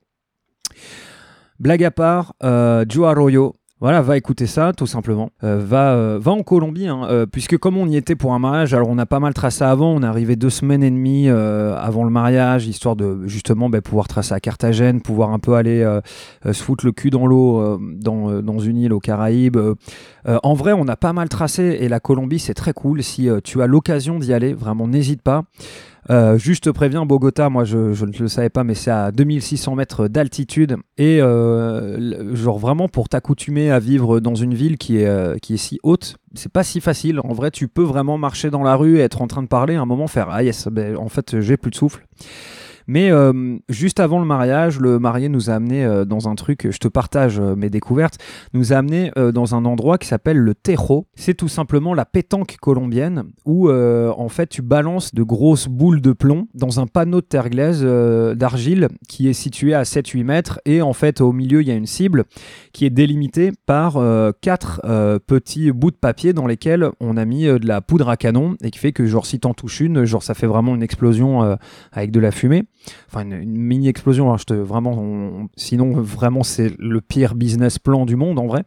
Blague 1.60 1.84
à 1.84 1.90
part, 1.90 2.32
euh, 2.42 2.86
Joe 2.88 3.06
Arroyo, 3.06 3.54
voilà, 3.80 4.00
va 4.00 4.16
écouter 4.16 4.46
ça, 4.46 4.72
tout 4.74 4.86
simplement. 4.86 5.28
Euh, 5.44 5.62
va, 5.62 5.92
euh, 5.92 6.18
va 6.18 6.32
en 6.32 6.42
Colombie, 6.42 6.86
hein, 6.86 7.26
puisque 7.30 7.58
comme 7.58 7.76
on 7.76 7.86
y 7.86 7.96
était 7.96 8.14
pour 8.14 8.32
un 8.32 8.38
mariage, 8.38 8.72
alors 8.72 8.88
on 8.88 8.96
a 8.96 9.04
pas 9.04 9.20
mal 9.20 9.34
tracé 9.34 9.62
avant, 9.62 9.90
on 9.90 10.02
est 10.02 10.06
arrivé 10.06 10.36
deux 10.36 10.48
semaines 10.48 10.82
et 10.82 10.90
demie 10.90 11.28
avant 11.28 12.04
le 12.04 12.10
mariage, 12.10 12.66
histoire 12.66 12.96
de 12.96 13.26
justement 13.26 13.68
bah, 13.68 13.82
pouvoir 13.82 14.08
tracer 14.08 14.32
à 14.32 14.40
Carthagène, 14.40 15.02
pouvoir 15.02 15.32
un 15.32 15.38
peu 15.38 15.52
aller 15.52 15.86
se 16.46 16.62
foutre 16.62 16.86
le 16.86 16.92
cul 16.92 17.10
dans 17.10 17.26
l'eau 17.26 17.78
dans, 17.78 18.58
une 18.58 18.78
île 18.78 18.94
aux 18.94 19.00
Caraïbes. 19.00 19.58
En 20.26 20.54
vrai, 20.54 20.72
on 20.72 20.88
a 20.88 20.96
pas 20.96 21.12
mal 21.12 21.28
tracé, 21.28 21.76
et 21.80 21.88
la 21.90 22.00
Colombie, 22.00 22.38
c'est 22.38 22.54
très 22.54 22.72
cool. 22.72 23.02
Si 23.02 23.28
tu 23.44 23.60
as 23.60 23.66
l'occasion 23.66 24.18
d'y 24.18 24.32
aller, 24.32 24.54
vraiment, 24.54 24.88
n'hésite 24.88 25.20
pas. 25.20 25.44
Euh, 26.08 26.38
juste 26.38 26.64
te 26.64 26.70
préviens, 26.70 27.04
Bogota, 27.04 27.50
moi 27.50 27.64
je, 27.64 27.76
ne 27.76 28.18
le 28.18 28.28
savais 28.28 28.48
pas, 28.48 28.64
mais 28.64 28.74
c'est 28.74 28.90
à 28.90 29.12
2600 29.12 29.74
mètres 29.74 30.08
d'altitude. 30.08 30.76
Et 30.96 31.20
euh, 31.20 32.34
genre 32.34 32.58
vraiment 32.58 32.88
pour 32.88 33.08
t'accoutumer 33.08 33.70
à 33.70 33.78
vivre 33.78 34.20
dans 34.20 34.34
une 34.34 34.54
ville 34.54 34.78
qui 34.78 34.98
est, 34.98 35.06
euh, 35.06 35.36
qui 35.36 35.54
est 35.54 35.58
si 35.58 35.78
haute, 35.82 36.16
c'est 36.34 36.52
pas 36.52 36.64
si 36.64 36.80
facile. 36.80 37.20
En 37.20 37.32
vrai, 37.32 37.50
tu 37.50 37.68
peux 37.68 37.82
vraiment 37.82 38.16
marcher 38.16 38.50
dans 38.50 38.62
la 38.62 38.76
rue, 38.76 38.98
être 38.98 39.20
en 39.20 39.26
train 39.26 39.42
de 39.42 39.48
parler, 39.48 39.74
à 39.74 39.80
un 39.82 39.86
moment 39.86 40.06
faire 40.06 40.28
Ah 40.30 40.42
yes, 40.42 40.68
ben, 40.68 40.96
en 40.96 41.08
fait 41.08 41.40
j'ai 41.40 41.56
plus 41.56 41.70
de 41.70 41.76
souffle. 41.76 42.06
Mais 42.86 43.10
euh, 43.10 43.56
juste 43.68 44.00
avant 44.00 44.18
le 44.18 44.24
mariage, 44.24 44.80
le 44.80 44.98
marié 44.98 45.28
nous 45.28 45.50
a 45.50 45.54
amené 45.54 45.84
euh, 45.84 46.04
dans 46.04 46.28
un 46.28 46.34
truc, 46.34 46.68
je 46.70 46.78
te 46.78 46.88
partage 46.88 47.38
euh, 47.38 47.54
mes 47.54 47.70
découvertes, 47.70 48.18
nous 48.54 48.72
a 48.72 48.76
amené 48.76 49.10
dans 49.34 49.54
un 49.54 49.64
endroit 49.64 49.98
qui 49.98 50.08
s'appelle 50.08 50.38
le 50.38 50.54
Tejo. 50.54 51.06
C'est 51.14 51.34
tout 51.34 51.48
simplement 51.48 51.94
la 51.94 52.04
pétanque 52.04 52.56
colombienne 52.60 53.24
où 53.44 53.70
en 53.70 54.28
fait 54.28 54.48
tu 54.48 54.62
balances 54.62 55.14
de 55.14 55.22
grosses 55.22 55.68
boules 55.68 56.00
de 56.00 56.12
plomb 56.12 56.46
dans 56.54 56.80
un 56.80 56.86
panneau 56.86 57.20
de 57.20 57.26
terre 57.26 57.50
glaise 57.50 57.82
d'argile 57.82 58.88
qui 59.08 59.28
est 59.28 59.32
situé 59.32 59.74
à 59.74 59.82
7-8 59.82 60.24
mètres 60.24 60.60
et 60.64 60.82
en 60.82 60.92
fait 60.92 61.20
au 61.20 61.32
milieu 61.32 61.62
il 61.62 61.68
y 61.68 61.70
a 61.70 61.74
une 61.74 61.86
cible 61.86 62.24
qui 62.72 62.84
est 62.86 62.90
délimitée 62.90 63.52
par 63.66 63.98
quatre 64.40 64.80
petits 65.26 65.72
bouts 65.72 65.90
de 65.90 65.96
papier 65.96 66.32
dans 66.32 66.46
lesquels 66.46 66.88
on 67.00 67.16
a 67.16 67.24
mis 67.24 67.44
de 67.44 67.66
la 67.66 67.80
poudre 67.80 68.08
à 68.08 68.16
canon 68.16 68.56
et 68.62 68.70
qui 68.70 68.78
fait 68.78 68.92
que 68.92 69.06
genre 69.06 69.26
si 69.26 69.40
t'en 69.40 69.54
touches 69.54 69.80
une, 69.80 70.04
genre 70.04 70.22
ça 70.22 70.34
fait 70.34 70.46
vraiment 70.46 70.74
une 70.74 70.82
explosion 70.82 71.56
avec 71.92 72.10
de 72.10 72.20
la 72.20 72.30
fumée 72.30 72.64
enfin 73.08 73.28
une, 73.28 73.44
mini 73.44 73.88
explosion. 73.88 74.32
hein, 74.32 74.36
vraiment, 74.48 74.92
on- 74.92 75.48
sinon 75.56 75.92
vraiment 75.92 76.42
c'est 76.42 76.72
le 76.78 77.00
pire 77.00 77.34
business 77.34 77.78
plan 77.78 78.06
du 78.06 78.16
monde 78.16 78.38
en 78.38 78.46
vrai. 78.46 78.64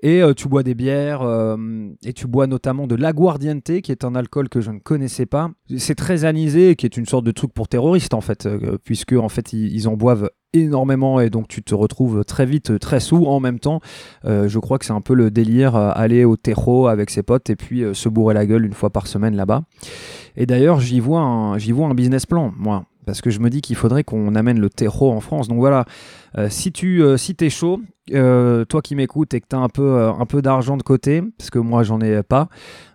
Et 0.00 0.22
euh, 0.22 0.32
tu 0.32 0.48
bois 0.48 0.62
des 0.62 0.74
bières 0.74 1.22
euh, 1.22 1.56
et 2.04 2.12
tu 2.12 2.28
bois 2.28 2.46
notamment 2.46 2.86
de 2.86 2.94
l'aguardiente 2.94 3.80
qui 3.82 3.90
est 3.90 4.04
un 4.04 4.14
alcool 4.14 4.48
que 4.48 4.60
je 4.60 4.70
ne 4.70 4.78
connaissais 4.78 5.26
pas. 5.26 5.50
C'est 5.76 5.96
très 5.96 6.24
anisé, 6.24 6.76
qui 6.76 6.86
est 6.86 6.96
une 6.96 7.06
sorte 7.06 7.24
de 7.24 7.32
truc 7.32 7.52
pour 7.52 7.66
terroristes 7.68 8.14
en 8.14 8.20
fait, 8.20 8.46
euh, 8.46 8.78
puisque 8.84 9.12
en 9.14 9.28
fait 9.28 9.52
ils, 9.52 9.88
en 9.88 9.96
boivent 9.96 10.30
énormément 10.52 11.20
et 11.20 11.30
donc 11.30 11.48
tu 11.48 11.62
te 11.62 11.74
retrouves 11.74 12.24
très 12.24 12.46
vite 12.46 12.78
très 12.78 13.00
sous 13.00 13.24
en 13.26 13.40
même 13.40 13.58
temps. 13.58 13.80
Euh, 14.24 14.48
je 14.48 14.58
crois 14.60 14.78
que 14.78 14.84
c'est 14.84 14.92
un 14.92 15.00
peu 15.00 15.14
le 15.14 15.32
délire 15.32 15.74
aller 15.74 16.24
au 16.24 16.36
terreau 16.36 16.86
avec 16.86 17.10
ses 17.10 17.24
potes 17.24 17.50
et 17.50 17.56
puis 17.56 17.82
se 17.92 18.08
bourrer 18.08 18.34
la 18.34 18.46
gueule 18.46 18.64
une 18.64 18.74
fois 18.74 18.90
par 18.90 19.08
semaine 19.08 19.34
là-bas. 19.34 19.62
Et 20.36 20.46
d'ailleurs 20.46 20.78
j'y 20.78 21.00
vois 21.00 21.54
j'y 21.58 21.72
vois 21.72 21.88
un 21.88 21.94
business 21.94 22.24
plan 22.24 22.52
moi 22.56 22.84
parce 23.08 23.22
que 23.22 23.30
je 23.30 23.40
me 23.40 23.48
dis 23.48 23.62
qu'il 23.62 23.74
faudrait 23.74 24.04
qu'on 24.04 24.34
amène 24.34 24.60
le 24.60 24.68
terreau 24.68 25.10
en 25.10 25.20
France. 25.20 25.48
Donc 25.48 25.58
voilà, 25.58 25.86
si 26.48 26.72
tu 26.72 27.02
euh, 27.02 27.16
si 27.16 27.34
t'es 27.34 27.50
chaud, 27.50 27.80
euh, 28.14 28.64
toi 28.64 28.82
qui 28.82 28.94
m'écoutes 28.94 29.34
et 29.34 29.40
que 29.40 29.46
tu 29.48 29.56
as 29.56 29.58
un 29.58 29.68
peu, 29.68 29.82
euh, 29.82 30.12
peu 30.28 30.42
d'argent 30.42 30.76
de 30.76 30.82
côté, 30.82 31.22
parce 31.38 31.50
que 31.50 31.58
moi 31.58 31.82
j'en 31.82 32.00
ai 32.00 32.22
pas, 32.22 32.48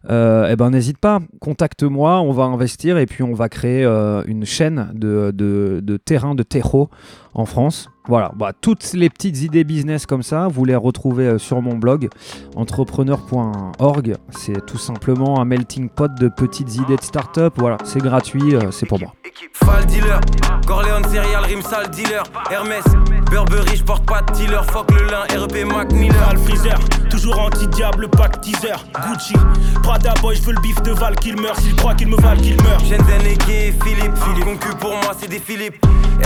euh, 0.10 0.48
eh 0.52 0.56
ben 0.56 0.70
n'hésite 0.70 0.98
pas, 0.98 1.20
contacte-moi, 1.40 2.22
on 2.22 2.32
va 2.32 2.44
investir 2.44 2.98
et 2.98 3.06
puis 3.06 3.24
on 3.24 3.34
va 3.34 3.50
créer 3.50 3.84
euh, 3.84 4.24
une 4.28 4.46
chaîne 4.46 4.92
de, 4.94 5.32
de, 5.32 5.80
de 5.84 5.98
terrain 5.98 6.36
de 6.36 6.44
terreau 6.44 6.90
en 7.34 7.46
France. 7.46 7.90
Voilà, 8.08 8.34
bah, 8.36 8.52
toutes 8.60 8.92
les 8.94 9.10
petites 9.10 9.42
idées 9.44 9.64
business 9.64 10.06
comme 10.06 10.24
ça, 10.24 10.50
vous 10.50 10.66
les 10.66 10.76
retrouvez 10.76 11.28
euh, 11.28 11.38
sur 11.38 11.62
mon 11.62 11.78
blog 11.78 12.10
entrepreneur.org. 12.56 14.16
C'est 14.30 14.66
tout 14.66 14.78
simplement 14.78 15.40
un 15.40 15.46
melting 15.46 15.90
pot 15.90 16.12
de 16.20 16.28
petites 16.28 16.76
idées 16.76 16.98
de 16.98 17.02
start-up. 17.02 17.54
Voilà, 17.58 17.78
c'est 17.86 18.02
gratuit, 18.02 18.56
euh, 18.56 18.72
c'est 18.72 18.86
pour 18.88 19.00
moi. 19.00 19.14
Fall 19.54 19.86
dealer, 19.86 20.20
Corleone 20.68 21.04
serial, 21.06 21.44
rim 21.46 21.62
sale 21.62 21.90
dealer, 21.92 22.24
Hermès, 22.52 22.84
Burberry, 23.30 23.78
je 23.78 23.84
porte 23.84 24.06
pas 24.06 24.22
de 24.22 24.34
dealer, 24.34 24.64
fuck 24.72 24.92
le 24.92 25.06
lin, 25.06 25.24
REP 25.30 25.66
Mac 25.66 25.92
Miller. 25.92 26.34
Freezer, 26.46 26.80
toujours 27.10 27.40
anti-diable, 27.40 28.08
pack 28.10 28.42
teaser, 28.42 28.76
Gucci, 29.08 29.34
Prada 29.82 30.14
boy, 30.22 30.36
je 30.36 30.42
veux 30.42 30.54
le 30.54 30.62
bif 30.62 30.82
de 30.84 30.92
Val 30.92 31.16
qu'il 31.16 31.40
meurt, 31.40 31.60
s'il 31.60 31.76
croit 31.76 31.94
qu'il 31.94 32.08
me 32.08 32.18
valent 32.18 32.42
qu'il 32.42 32.62
meurt. 32.64 32.82
Shenzhen 32.82 33.22
et 33.26 33.74
Philippe, 33.84 34.18
Philippe, 34.18 34.44
concu 34.44 34.70
pour 34.80 34.92
moi 34.92 35.14
c'est 35.20 35.30
des 35.30 35.40
Philippe. 35.40 35.76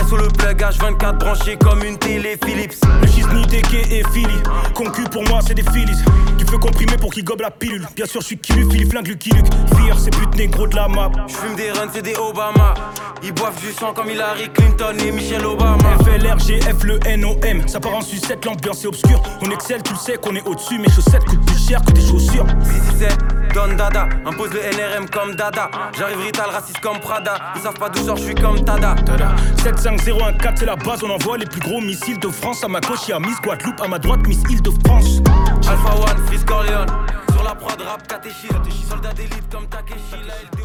SO 0.08 0.16
le 0.16 0.28
plug 0.28 0.60
H24 0.60 1.18
branché 1.18 1.56
comme 1.56 1.82
une 1.82 1.98
télé 1.98 2.38
Philips. 2.44 2.74
Le 3.00 3.06
Shizni, 3.06 3.42
DK 3.46 3.74
et 3.90 4.02
Philly, 4.12 4.42
concu 4.74 5.02
pour 5.04 5.24
moi 5.28 5.40
c'est 5.46 5.54
des 5.54 5.62
Phillies. 5.62 5.98
Tu 6.38 6.44
peux 6.44 6.58
comprimer 6.58 6.96
pour 6.96 7.12
qu'il 7.12 7.24
gobe 7.24 7.40
la 7.40 7.50
pilule, 7.50 7.86
bien 7.96 8.06
sûr 8.06 8.20
je 8.20 8.26
suis 8.26 8.38
Kilu, 8.38 8.68
Philly 8.70 8.88
flingue 8.88 9.08
Lucky 9.08 9.30
Luke, 9.30 9.46
Fear 9.76 9.98
c'est 9.98 10.16
but 10.16 10.34
négro 10.36 10.66
de 10.66 10.76
la 10.76 10.88
map. 10.88 11.10
J'fume 11.26 11.56
des 11.56 11.70
runs, 11.70 11.88
c'est 11.92 12.02
des 12.02 12.14
Obama. 12.16 12.74
Ils 13.22 13.32
boivent 13.32 13.60
du 13.60 13.72
sang 13.72 13.92
comme 13.92 14.08
Hillary 14.10 14.48
Clinton 14.54 14.94
et 15.04 15.10
Michelle 15.10 15.44
Obama. 15.44 15.96
FLR, 16.04 16.38
GF, 16.38 16.84
le 16.88 16.98
NOM, 17.16 17.68
ça 17.68 17.80
part 17.80 17.94
en 17.94 18.00
sucette, 18.00 18.44
l'ambiance 18.46 18.82
est 18.82 18.86
obscure. 18.86 19.22
On 19.42 19.50
excelle, 19.50 19.82
tu 19.82 19.92
le 19.92 19.98
sais 19.98 20.16
qu'on 20.16 20.34
est 20.34 20.46
au-dessus, 20.46 20.78
mes 20.78 20.88
chaussettes 20.88 21.24
coûtent 21.24 21.44
plus 21.44 21.68
cher 21.68 21.82
que 21.84 21.92
tes 21.92 22.00
chaussures. 22.00 22.46
667, 22.64 23.18
Don 23.54 23.76
Dada, 23.76 24.08
impose 24.24 24.50
le 24.54 24.60
NRM 24.60 25.08
comme 25.10 25.34
Dada. 25.34 25.70
J'arrive 25.98 26.18
rital, 26.20 26.48
raciste 26.50 26.80
comme 26.80 26.98
Prada. 26.98 27.52
Ils 27.56 27.60
savent 27.60 27.74
pas 27.74 27.90
d'où 27.90 28.02
sort, 28.02 28.16
je 28.16 28.24
suis 28.24 28.34
comme 28.34 28.64
Tada. 28.64 28.94
Tada. 29.04 29.36
75014 29.62 30.54
c'est 30.58 30.66
la 30.66 30.76
base, 30.76 31.04
on 31.04 31.10
envoie 31.10 31.36
les 31.36 31.46
plus 31.46 31.60
gros 31.60 31.80
missiles 31.80 32.18
de 32.18 32.28
France. 32.28 32.64
À 32.64 32.68
ma 32.68 32.80
gauche, 32.80 33.06
y'a 33.06 33.20
Miss 33.20 33.38
Guadeloupe, 33.42 33.80
à 33.82 33.88
ma 33.88 33.98
droite, 33.98 34.26
Miss 34.26 34.42
Île-de-France. 34.48 35.20
Alpha 35.68 35.94
One, 35.94 36.26
Freeze 36.26 36.44
Corleone. 36.44 36.88
Sur 37.32 37.42
la 37.42 37.54
prod, 37.54 37.80
rap, 37.80 38.06
catéchisme. 38.08 38.62
Soldat 38.88 39.12
d'élite 39.12 39.44
comme 39.52 39.66
Takeshi. 39.66 40.57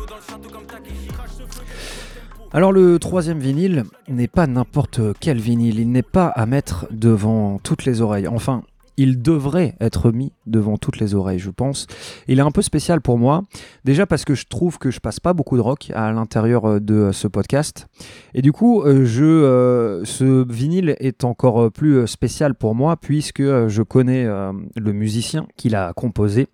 Alors 2.55 2.71
le 2.71 2.99
troisième 2.99 3.39
vinyle 3.39 3.83
n'est 4.07 4.27
pas 4.27 4.45
n'importe 4.45 5.01
quel 5.19 5.39
vinyle, 5.39 5.79
il 5.79 5.89
n'est 5.89 6.03
pas 6.03 6.27
à 6.27 6.45
mettre 6.45 6.85
devant 6.91 7.57
toutes 7.57 7.83
les 7.83 7.99
oreilles. 8.01 8.27
Enfin, 8.27 8.61
il 8.95 9.23
devrait 9.23 9.73
être 9.79 10.11
mis 10.11 10.31
devant 10.45 10.77
toutes 10.77 10.99
les 10.99 11.15
oreilles, 11.15 11.39
je 11.39 11.49
pense. 11.49 11.87
Il 12.27 12.37
est 12.37 12.43
un 12.43 12.51
peu 12.51 12.61
spécial 12.61 13.01
pour 13.01 13.17
moi, 13.17 13.45
déjà 13.85 14.05
parce 14.05 14.23
que 14.23 14.35
je 14.35 14.45
trouve 14.45 14.77
que 14.77 14.91
je 14.91 14.99
passe 14.99 15.19
pas 15.19 15.33
beaucoup 15.33 15.57
de 15.57 15.61
rock 15.61 15.91
à 15.95 16.11
l'intérieur 16.11 16.65
euh, 16.65 16.79
de 16.79 17.11
ce 17.11 17.27
podcast. 17.27 17.87
Et 18.35 18.43
du 18.43 18.51
coup, 18.51 18.83
euh, 18.83 19.03
euh, 19.19 20.01
ce 20.05 20.47
vinyle 20.47 20.95
est 20.99 21.23
encore 21.23 21.71
plus 21.71 22.05
spécial 22.05 22.53
pour 22.53 22.75
moi 22.75 22.97
puisque 22.97 23.41
je 23.41 23.81
connais 23.81 24.25
le 24.25 24.93
musicien 24.93 25.47
qui 25.57 25.69
l'a 25.69 25.91
composé. 25.93 26.49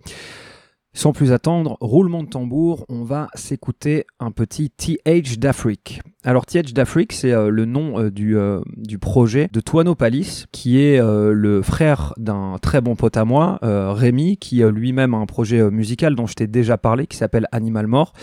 Sans 0.92 1.14
plus 1.14 1.32
attendre, 1.32 1.78
roulement 1.82 2.24
de 2.24 2.30
tambour, 2.30 2.84
on 2.90 3.04
va 3.04 3.28
s'écouter 3.36 4.06
un 4.20 4.32
petit 4.32 4.72
TH 4.72 5.38
d'Afrique. 5.38 6.02
Alors 6.24 6.48
TH 6.48 6.74
d'Afrique, 6.74 7.14
c'est 7.14 7.32
euh, 7.32 7.50
le 7.50 7.66
nom 7.66 8.00
euh, 8.00 8.10
du, 8.10 8.36
euh, 8.36 8.60
du 8.76 8.98
projet 8.98 9.50
de 9.54 9.62
Tuano 9.62 9.94
Palis, 9.94 10.46
qui 10.52 10.82
est 10.82 11.00
le 11.00 11.62
frère 11.62 12.14
d'un 12.18 12.58
très 12.60 12.82
bon 12.82 12.96
pote 12.96 13.18
à 13.18 13.24
moi, 13.24 13.60
Rémi, 13.62 14.38
qui 14.38 14.64
lui-même 14.64 15.14
a 15.14 15.18
un 15.18 15.26
projet 15.28 15.70
musical 15.70 16.16
dont 16.16 16.26
je 16.26 16.34
t'ai 16.34 16.48
déjà 16.48 16.78
parlé, 16.78 17.06
qui 17.06 17.18
s'appelle 17.18 17.48
Animal 17.52 17.88
Mort. 17.88 18.14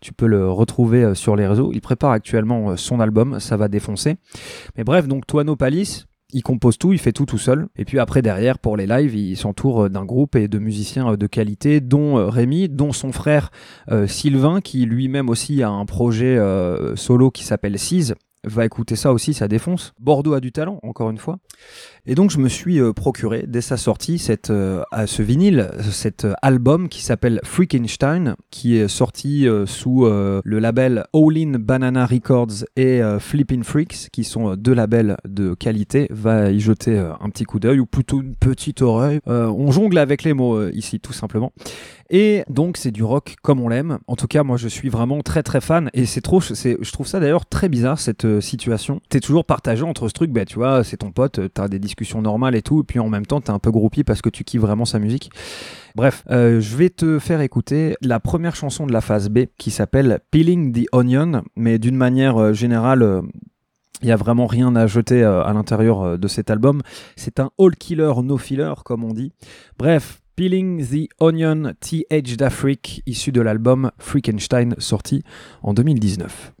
Tu 0.00 0.12
peux 0.12 0.26
le 0.26 0.48
retrouver 0.48 1.14
sur 1.14 1.36
les 1.36 1.46
réseaux. 1.46 1.72
Il 1.74 1.80
prépare 1.80 2.12
actuellement 2.12 2.76
son 2.76 3.00
album, 3.00 3.40
ça 3.40 3.56
va 3.56 3.68
défoncer. 3.68 4.16
Mais 4.76 4.84
bref, 4.84 5.08
donc 5.08 5.26
Tuano 5.26 5.56
Palis, 5.56 6.06
Il 6.32 6.42
compose 6.42 6.78
tout, 6.78 6.92
il 6.92 6.98
fait 6.98 7.12
tout 7.12 7.26
tout 7.26 7.38
seul. 7.38 7.68
Et 7.76 7.84
puis 7.84 7.98
après, 7.98 8.22
derrière, 8.22 8.58
pour 8.58 8.76
les 8.76 8.86
lives, 8.86 9.14
il 9.14 9.36
s'entoure 9.36 9.90
d'un 9.90 10.04
groupe 10.04 10.34
et 10.34 10.48
de 10.48 10.58
musiciens 10.58 11.12
euh, 11.12 11.16
de 11.16 11.26
qualité, 11.26 11.80
dont 11.80 12.18
euh, 12.18 12.28
Rémi, 12.28 12.68
dont 12.68 12.92
son 12.92 13.12
frère 13.12 13.50
euh, 13.90 14.06
Sylvain, 14.06 14.60
qui 14.60 14.86
lui-même 14.86 15.28
aussi 15.28 15.62
a 15.62 15.70
un 15.70 15.84
projet 15.84 16.36
euh, 16.38 16.96
solo 16.96 17.30
qui 17.30 17.44
s'appelle 17.44 17.78
Seize. 17.78 18.14
Va 18.44 18.64
écouter 18.64 18.96
ça 18.96 19.12
aussi, 19.12 19.34
ça 19.34 19.46
défonce. 19.46 19.92
Bordeaux 20.00 20.34
a 20.34 20.40
du 20.40 20.50
talent, 20.50 20.80
encore 20.82 21.10
une 21.10 21.18
fois. 21.18 21.38
Et 22.06 22.16
donc 22.16 22.30
je 22.30 22.38
me 22.38 22.48
suis 22.48 22.80
euh, 22.80 22.92
procuré 22.92 23.44
dès 23.46 23.60
sa 23.60 23.76
sortie 23.76 24.18
cette, 24.18 24.50
euh, 24.50 24.82
à 24.90 25.06
ce 25.06 25.22
vinyle, 25.22 25.70
cet 25.90 26.24
euh, 26.24 26.32
album 26.42 26.88
qui 26.88 27.02
s'appelle 27.02 27.40
Freakenstein, 27.44 28.34
qui 28.50 28.76
est 28.76 28.88
sorti 28.88 29.46
euh, 29.46 29.66
sous 29.66 30.04
le 30.04 30.58
label 30.58 31.04
All 31.14 31.36
In 31.38 31.58
Banana 31.58 32.06
Records 32.06 32.64
et 32.76 33.00
Flippin' 33.18 33.62
Freaks, 33.62 34.08
qui 34.12 34.24
sont 34.24 34.56
deux 34.56 34.74
labels 34.74 35.16
de 35.28 35.54
qualité. 35.54 36.06
Va 36.10 36.50
y 36.50 36.60
jeter 36.60 36.98
un 36.98 37.30
petit 37.30 37.44
coup 37.44 37.60
d'œil 37.60 37.78
ou 37.78 37.86
plutôt 37.86 38.20
une 38.20 38.34
petite 38.34 38.82
oreille. 38.82 39.20
On 39.26 39.70
jongle 39.70 39.98
avec 39.98 40.24
les 40.24 40.32
mots 40.32 40.68
ici, 40.70 41.00
tout 41.00 41.12
simplement. 41.12 41.52
Et 42.10 42.44
donc 42.48 42.76
c'est 42.76 42.90
du 42.90 43.02
rock 43.02 43.36
comme 43.42 43.60
on 43.60 43.68
l'aime. 43.68 43.98
En 44.06 44.16
tout 44.16 44.26
cas, 44.26 44.42
moi 44.42 44.56
je 44.56 44.68
suis 44.68 44.88
vraiment 44.88 45.20
très 45.22 45.42
très 45.42 45.60
fan 45.60 45.90
et 45.94 46.06
c'est 46.06 46.20
trop, 46.20 46.40
je 46.40 46.92
trouve 46.92 47.06
ça 47.06 47.20
d'ailleurs 47.20 47.46
très 47.46 47.68
bizarre 47.68 47.98
cette 47.98 48.24
euh, 48.24 48.40
situation. 48.40 49.00
T'es 49.08 49.20
toujours 49.20 49.44
partagé 49.44 49.82
entre 49.82 50.08
ce 50.08 50.12
truc, 50.12 50.30
bah 50.30 50.44
tu 50.44 50.56
vois, 50.56 50.84
c'est 50.84 50.98
ton 50.98 51.10
pote, 51.10 51.38
euh, 51.38 51.48
t'as 51.48 51.68
des 51.68 51.78
discussions 51.78 52.22
normales 52.22 52.54
et 52.54 52.62
tout, 52.62 52.80
et 52.80 52.84
puis 52.84 52.98
en 52.98 53.08
même 53.08 53.26
temps 53.26 53.40
t'es 53.40 53.50
un 53.50 53.58
peu 53.58 53.70
groupie 53.70 54.04
parce 54.04 54.22
que 54.22 54.28
tu 54.28 54.44
kiffes 54.44 54.60
vraiment 54.60 54.84
sa 54.84 54.98
musique. 54.98 55.30
Bref, 55.94 56.24
euh, 56.30 56.60
je 56.60 56.76
vais 56.76 56.90
te 56.90 57.18
faire 57.18 57.40
écouter 57.40 57.96
la 58.00 58.20
première 58.20 58.56
chanson 58.56 58.86
de 58.86 58.92
la 58.92 59.00
phase 59.00 59.28
B 59.28 59.40
qui 59.58 59.70
s'appelle 59.70 60.20
Peeling 60.30 60.72
the 60.72 60.86
Onion, 60.92 61.42
mais 61.56 61.78
d'une 61.78 61.96
manière 61.96 62.54
générale. 62.54 63.22
il 64.02 64.06
n'y 64.06 64.12
a 64.12 64.16
vraiment 64.16 64.46
rien 64.46 64.74
à 64.74 64.86
jeter 64.86 65.22
à 65.22 65.52
l'intérieur 65.52 66.18
de 66.18 66.28
cet 66.28 66.50
album. 66.50 66.80
C'est 67.16 67.40
un 67.40 67.50
all 67.58 67.76
killer, 67.76 68.12
no 68.22 68.38
filler, 68.38 68.72
comme 68.84 69.04
on 69.04 69.12
dit. 69.12 69.32
Bref, 69.78 70.21
Peeling 70.34 70.82
the 70.86 71.08
Onion 71.20 71.74
TH 71.80 72.36
d'Afrique, 72.38 73.02
issu 73.06 73.32
de 73.32 73.42
l'album 73.42 73.90
Freakenstein, 73.98 74.74
sorti 74.78 75.22
en 75.62 75.74
2019. 75.74 76.54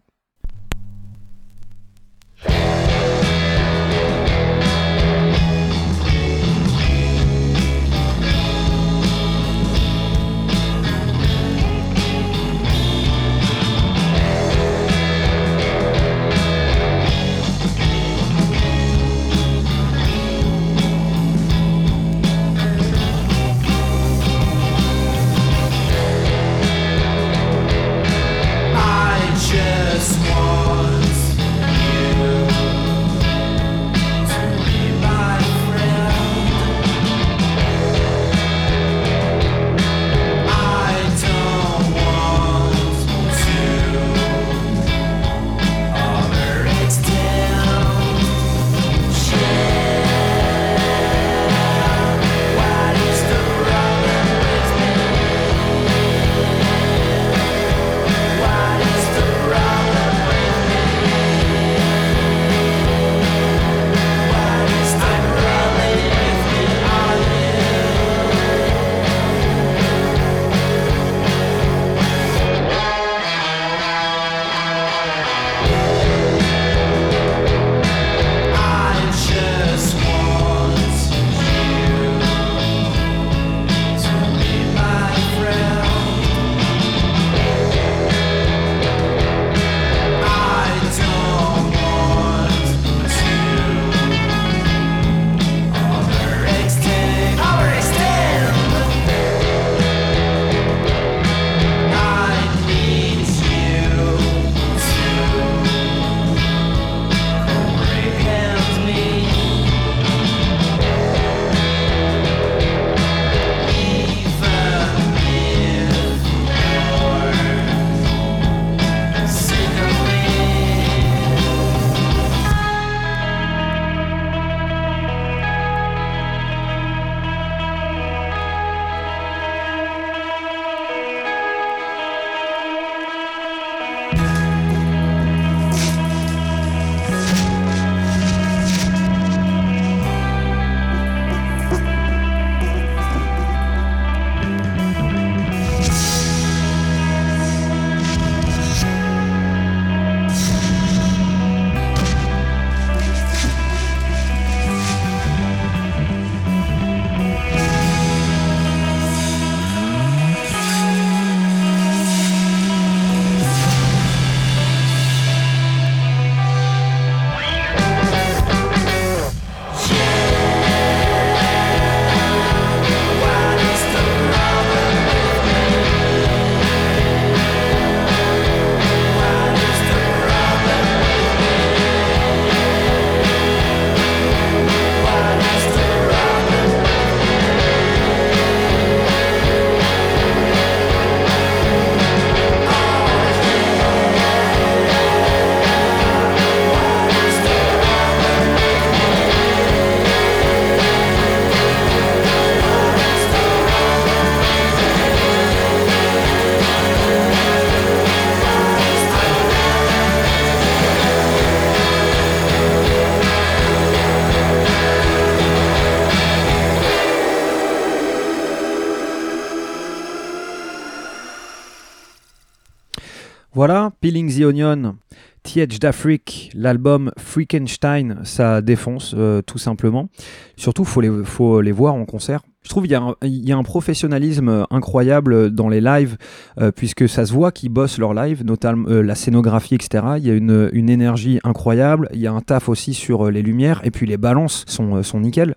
Voilà, 223.54 223.92
Peeling 224.00 224.34
the 224.34 224.44
Onion, 224.44 224.96
TH 225.42 225.78
d'Afrique, 225.78 226.50
l'album 226.54 227.12
Freakenstein, 227.18 228.20
ça 228.24 228.62
défonce 228.62 229.14
euh, 229.14 229.42
tout 229.42 229.58
simplement. 229.58 230.08
Surtout, 230.56 230.86
faut 230.86 231.02
les, 231.02 231.10
faut 231.24 231.60
les 231.60 231.72
voir 231.72 231.94
en 231.94 232.06
concert. 232.06 232.40
Je 232.62 232.68
trouve 232.68 232.86
qu'il 232.86 232.96
y, 233.22 233.28
y 233.28 233.52
a 233.52 233.56
un 233.56 233.62
professionnalisme 233.64 234.48
euh, 234.48 234.64
incroyable 234.70 235.50
dans 235.50 235.68
les 235.68 235.80
lives, 235.80 236.16
euh, 236.60 236.70
puisque 236.70 237.08
ça 237.08 237.26
se 237.26 237.32
voit 237.32 237.50
qu'ils 237.50 237.70
bossent 237.70 237.98
leur 237.98 238.14
live, 238.14 238.44
notamment 238.44 238.88
euh, 238.88 239.02
la 239.02 239.16
scénographie, 239.16 239.74
etc. 239.74 240.04
Il 240.18 240.26
y 240.26 240.30
a 240.30 240.34
une, 240.34 240.70
une 240.72 240.88
énergie 240.88 241.40
incroyable. 241.42 242.08
Il 242.12 242.20
y 242.20 242.28
a 242.28 242.32
un 242.32 242.40
taf 242.40 242.68
aussi 242.68 242.94
sur 242.94 243.26
euh, 243.26 243.30
les 243.30 243.42
lumières, 243.42 243.80
et 243.84 243.90
puis 243.90 244.06
les 244.06 244.16
balances 244.16 244.64
sont, 244.68 244.96
euh, 244.96 245.02
sont 245.02 245.20
nickel. 245.20 245.56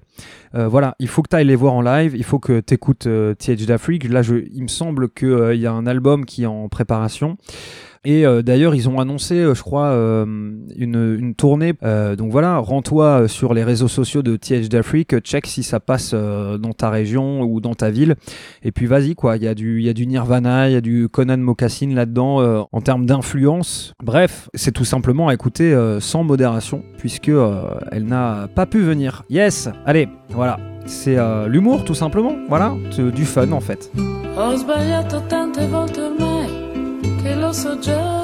Euh, 0.56 0.68
voilà, 0.68 0.96
il 1.00 1.08
faut 1.08 1.22
que 1.22 1.30
tu 1.30 1.36
ailles 1.36 1.46
les 1.46 1.56
voir 1.56 1.74
en 1.74 1.82
live, 1.82 2.16
il 2.16 2.24
faut 2.24 2.40
que 2.40 2.60
tu 2.60 2.74
écoutes 2.74 3.08
TH 3.38 3.66
d'Afrique. 3.68 4.10
Là, 4.10 4.24
je, 4.24 4.38
il 4.52 4.64
me 4.64 4.68
semble 4.68 5.10
qu'il 5.10 5.60
y 5.60 5.68
a 5.68 5.74
un 5.74 5.86
album 5.86 6.26
qui 6.26 6.44
est 6.44 6.48
en 6.48 6.70
préparation. 6.70 7.38
Et 8.06 8.26
euh, 8.26 8.44
d'ailleurs, 8.44 8.76
ils 8.76 8.88
ont 8.88 9.00
annoncé, 9.00 9.36
euh, 9.36 9.56
je 9.56 9.64
crois, 9.64 9.88
euh, 9.88 10.26
une, 10.78 11.34
tournée. 11.36 11.74
Donc 12.18 12.32
voilà, 12.32 12.58
rends-toi 12.58 13.28
sur 13.28 13.54
les 13.54 13.64
réseaux 13.64 13.88
sociaux 13.88 14.22
de 14.22 14.36
TH 14.36 14.70
d'Afrique, 14.70 15.20
check 15.20 15.48
si 15.48 15.64
ça 15.64 15.80
passe 15.80 16.14
dans 16.14 16.74
ta 16.74 16.90
région 16.90 17.42
ou 17.42 17.60
dans 17.60 17.74
ta 17.74 17.90
ville. 17.90 18.16
Et 18.64 18.72
puis 18.72 18.86
vas-y, 18.86 19.16
quoi. 19.16 19.38
Il 19.38 19.44
y, 19.44 19.48
a 19.48 19.54
du- 19.54 20.06
Nirvana, 20.06 20.70
il 20.70 20.74
y 20.74 20.76
a 20.76 20.82
du 20.82 21.10
Conan 21.10 21.38
Mocassin 21.38 21.90
là-dedans 21.94 22.68
en 22.72 22.82
termes 22.82 23.06
d'influence. 23.06 23.94
Bref, 24.04 24.50
c'est 24.54 24.72
tout 24.72 24.86
simplement 24.86 25.28
à 25.28 25.34
écouter 25.34 25.76
sans 26.00 26.24
modération, 26.24 26.84
puisque 26.98 27.32
elle 27.92 28.06
n'a 28.06 28.48
pas 28.54 28.66
pu 28.66 28.82
venir. 28.82 29.24
Yes, 29.30 29.70
allez, 29.86 30.08
voilà. 30.30 30.58
C'est 30.86 31.18
l'humour, 31.48 31.84
tout 31.84 31.96
simplement. 31.96 32.36
Voilà, 32.50 32.74
du 32.98 33.26
fun 33.26 33.52
en 33.52 33.62
fait. 33.62 33.92
Che 37.26 37.34
lo 37.34 37.52
so 37.52 37.80
già. 37.80 38.24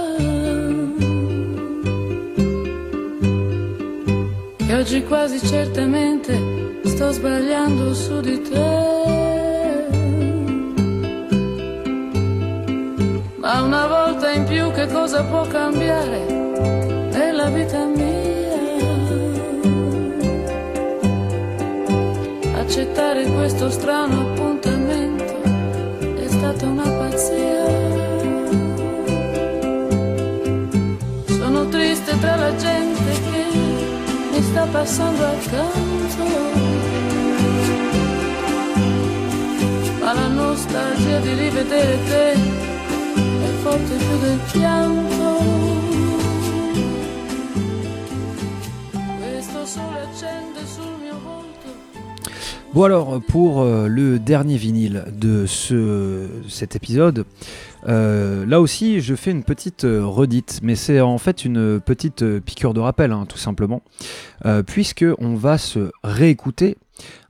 Che 4.58 4.74
oggi 4.76 5.04
quasi 5.06 5.40
certamente 5.40 6.32
sto 6.84 7.12
sbagliando 7.12 7.96
su 7.96 8.20
di 8.22 8.42
te. 8.42 8.70
Ma 13.38 13.62
una 13.64 13.88
volta 13.88 14.32
in 14.32 14.44
più 14.44 14.72
che 14.72 14.86
cosa 14.86 15.24
può 15.24 15.48
cambiare 15.48 16.20
nella 17.12 17.50
vita 17.50 17.84
mia? 17.86 18.10
Accettare 22.54 23.26
questo 23.26 23.72
strano 23.72 24.30
appuntamento 24.30 25.42
è 26.22 26.28
stata 26.28 26.68
una 26.68 26.88
pazzia. 26.88 27.61
Triste 31.72 32.20
tra 32.20 32.36
la 32.36 32.56
gente 32.56 33.12
che 33.32 33.46
mi 34.32 34.42
sta 34.44 34.66
passando 34.66 35.26
accanto. 35.26 36.24
Ma 40.02 40.14
la 40.14 40.28
nostalgia 40.28 41.20
di 41.20 41.34
rivedere 41.34 41.98
te 42.10 42.32
è 42.34 43.52
forte 43.64 43.96
più 43.96 44.20
del 44.20 44.40
pianto. 44.52 45.70
Questo. 49.20 49.80
Bon 52.74 52.84
alors 52.86 53.20
pour 53.28 53.62
euh, 53.62 53.88
le 53.88 54.18
dernier 54.18 54.58
vinyle 54.58 55.06
de 55.12 55.46
ce, 55.46 56.28
cet 56.48 56.76
épisode, 56.76 57.26
euh, 57.88 58.46
là 58.46 58.62
aussi 58.62 59.02
je 59.02 59.16
fais 59.16 59.32
une 59.32 59.44
petite 59.44 59.86
euh, 59.86 60.06
redite, 60.06 60.60
mais 60.64 60.76
c'est 60.76 61.02
en 61.02 61.18
fait 61.18 61.46
une 61.46 61.80
petite 61.80 62.22
euh, 62.22 62.40
piqûre 62.40 62.74
de 62.74 62.80
rappel 62.80 63.12
hein, 63.12 63.26
tout 63.28 63.38
simplement, 63.38 63.82
euh, 64.46 64.64
puisque 64.64 65.06
on 65.20 65.36
va 65.36 65.58
se 65.58 65.92
réécouter 66.04 66.78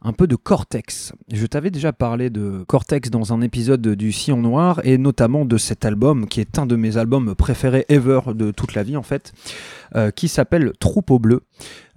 un 0.02 0.12
peu 0.12 0.28
de 0.28 0.36
Cortex. 0.36 1.14
Je 1.32 1.46
t'avais 1.46 1.72
déjà 1.72 1.94
parlé 1.94 2.30
de 2.30 2.64
Cortex 2.68 3.10
dans 3.10 3.32
un 3.32 3.42
épisode 3.42 3.88
du 3.88 4.12
Sillon 4.12 4.42
Noir 4.42 4.82
et 4.84 4.98
notamment 4.98 5.46
de 5.46 5.58
cet 5.58 5.86
album 5.86 6.28
qui 6.28 6.42
est 6.42 6.60
un 6.60 6.66
de 6.66 6.76
mes 6.76 6.98
albums 6.98 7.36
préférés 7.36 7.86
ever 7.88 8.20
de 8.34 8.52
toute 8.52 8.74
la 8.74 8.84
vie 8.84 8.98
en 8.98 9.04
fait, 9.04 9.32
qui 10.16 10.28
s'appelle 10.28 10.74
Troupeau 10.80 11.20
Bleu. 11.20 11.44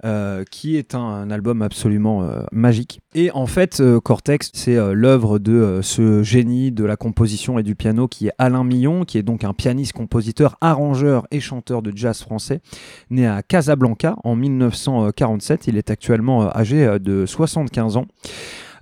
Euh, 0.05 0.45
qui 0.51 0.77
est 0.77 0.95
un, 0.95 1.31
album 1.31 1.63
absolument 1.63 2.25
euh, 2.25 2.43
magique. 2.53 3.01
Et 3.15 3.31
en 3.31 3.47
fait, 3.47 3.81
euh, 3.81 4.01
Cortex, 4.01 4.51
c'est 4.53 4.77
l'œuvre 4.93 5.39
de 5.39 5.81
ce 5.83 6.23
génie 6.23 6.73
de 6.73 6.85
la 6.85 6.97
composition 6.97 7.59
et 7.59 7.63
du 7.63 7.75
piano 7.75 8.07
qui 8.07 8.27
est 8.27 8.33
Alain 8.37 8.65
Millon, 8.65 9.07
qui 9.07 9.17
est 9.17 9.23
donc 9.23 9.45
un 9.45 9.55
pianiste, 9.55 9.95
compositeur, 9.95 10.59
arrangeur 10.61 11.27
et 11.31 11.41
chanteur 11.41 11.81
de 11.81 11.91
jazz 11.97 12.21
français, 12.21 12.61
né 13.09 13.27
à 13.27 13.43
Casablanca 13.43 14.17
en 14.25 14.37
1947. 14.37 15.69
Il 15.69 15.79
est 15.79 15.91
actuellement 15.91 16.55
âgé 16.55 16.99
de 17.01 17.25
75 17.25 17.97
ans. 17.97 18.07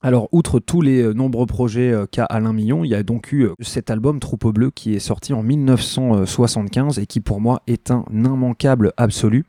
Alors, 0.05 0.29
outre 0.33 0.59
tous 0.59 0.81
les 0.81 1.15
nombreux 1.15 1.47
projets 1.47 1.95
qu'a 2.11 2.25
Alain 2.25 2.53
Millon, 2.53 2.83
il 2.83 2.89
y 2.89 2.97
a 2.97 3.05
donc 3.05 3.31
eu 3.31 3.51
cet 3.61 3.89
album 3.93 4.19
Troupeau 4.19 4.53
Bleu 4.53 4.73
qui 4.73 4.97
est 4.97 4.99
sorti 4.99 5.33
en 5.33 5.45
1975 5.45 6.99
et 6.99 7.07
qui 7.07 7.21
pour 7.21 7.41
moi 7.41 7.63
est 7.69 7.93
un 7.93 8.05
immanquable 8.13 8.93
absolu. 8.97 9.45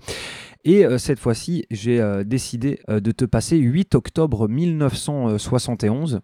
Et 0.66 0.86
euh, 0.86 0.98
cette 0.98 1.20
fois-ci, 1.20 1.66
j'ai 1.72 2.00
euh, 2.00 2.24
décidé 2.24 2.80
euh, 2.90 3.02
de 3.02 3.12
te 3.12 3.26
passer 3.26 3.58
8 3.58 3.96
octobre 3.96 4.48
1971. 4.48 6.22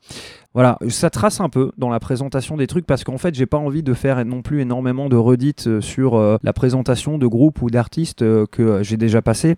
Voilà, 0.54 0.78
ça 0.88 1.10
trace 1.10 1.42
un 1.42 1.50
peu 1.50 1.72
dans 1.78 1.90
la 1.90 2.00
présentation 2.00 2.56
des 2.56 2.66
trucs 2.66 2.86
parce 2.86 3.04
qu'en 3.04 3.18
fait, 3.18 3.36
j'ai 3.36 3.46
pas 3.46 3.58
envie 3.58 3.84
de 3.84 3.94
faire 3.94 4.24
non 4.26 4.42
plus 4.42 4.62
énormément 4.62 5.10
de 5.10 5.18
redites 5.18 5.80
sur 5.80 6.40
la 6.42 6.54
présentation 6.54 7.18
de 7.20 7.28
groupes 7.28 7.62
ou 7.62 7.70
d'artistes 7.70 8.22
que 8.48 8.82
j'ai 8.82 8.98
déjà 8.98 9.22
passé. 9.22 9.58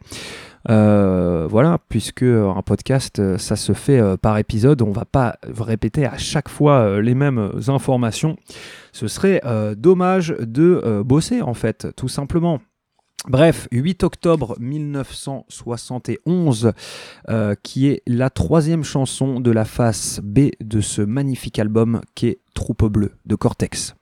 Voilà, 0.67 1.79
puisque 1.87 2.23
un 2.23 2.61
podcast, 2.61 3.37
ça 3.37 3.55
se 3.55 3.71
fait 3.71 4.01
par 4.17 4.37
épisode, 4.37 4.81
on 4.81 4.91
va 4.91 5.05
pas 5.05 5.37
répéter 5.47 6.05
à 6.05 6.17
chaque 6.17 6.49
fois 6.49 7.01
les 7.01 7.15
mêmes 7.15 7.51
informations. 7.69 8.35
Ce 8.91 9.07
serait 9.07 9.41
dommage 9.77 10.35
de 10.41 11.01
bosser 11.03 11.41
en 11.41 11.53
fait, 11.53 11.87
tout 11.95 12.09
simplement. 12.09 12.59
Bref, 13.27 13.67
8 13.71 14.03
octobre 14.03 14.55
1971, 14.59 16.71
euh, 17.29 17.53
qui 17.61 17.87
est 17.87 18.01
la 18.07 18.31
troisième 18.31 18.83
chanson 18.83 19.39
de 19.39 19.51
la 19.51 19.63
face 19.63 20.19
B 20.23 20.49
de 20.59 20.81
ce 20.81 21.03
magnifique 21.03 21.59
album 21.59 22.01
qui 22.15 22.25
est 22.27 22.39
Troupe 22.55 22.85
Bleu 22.85 23.11
de 23.27 23.35
Cortex. 23.35 23.93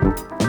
Voilà, 0.00 0.45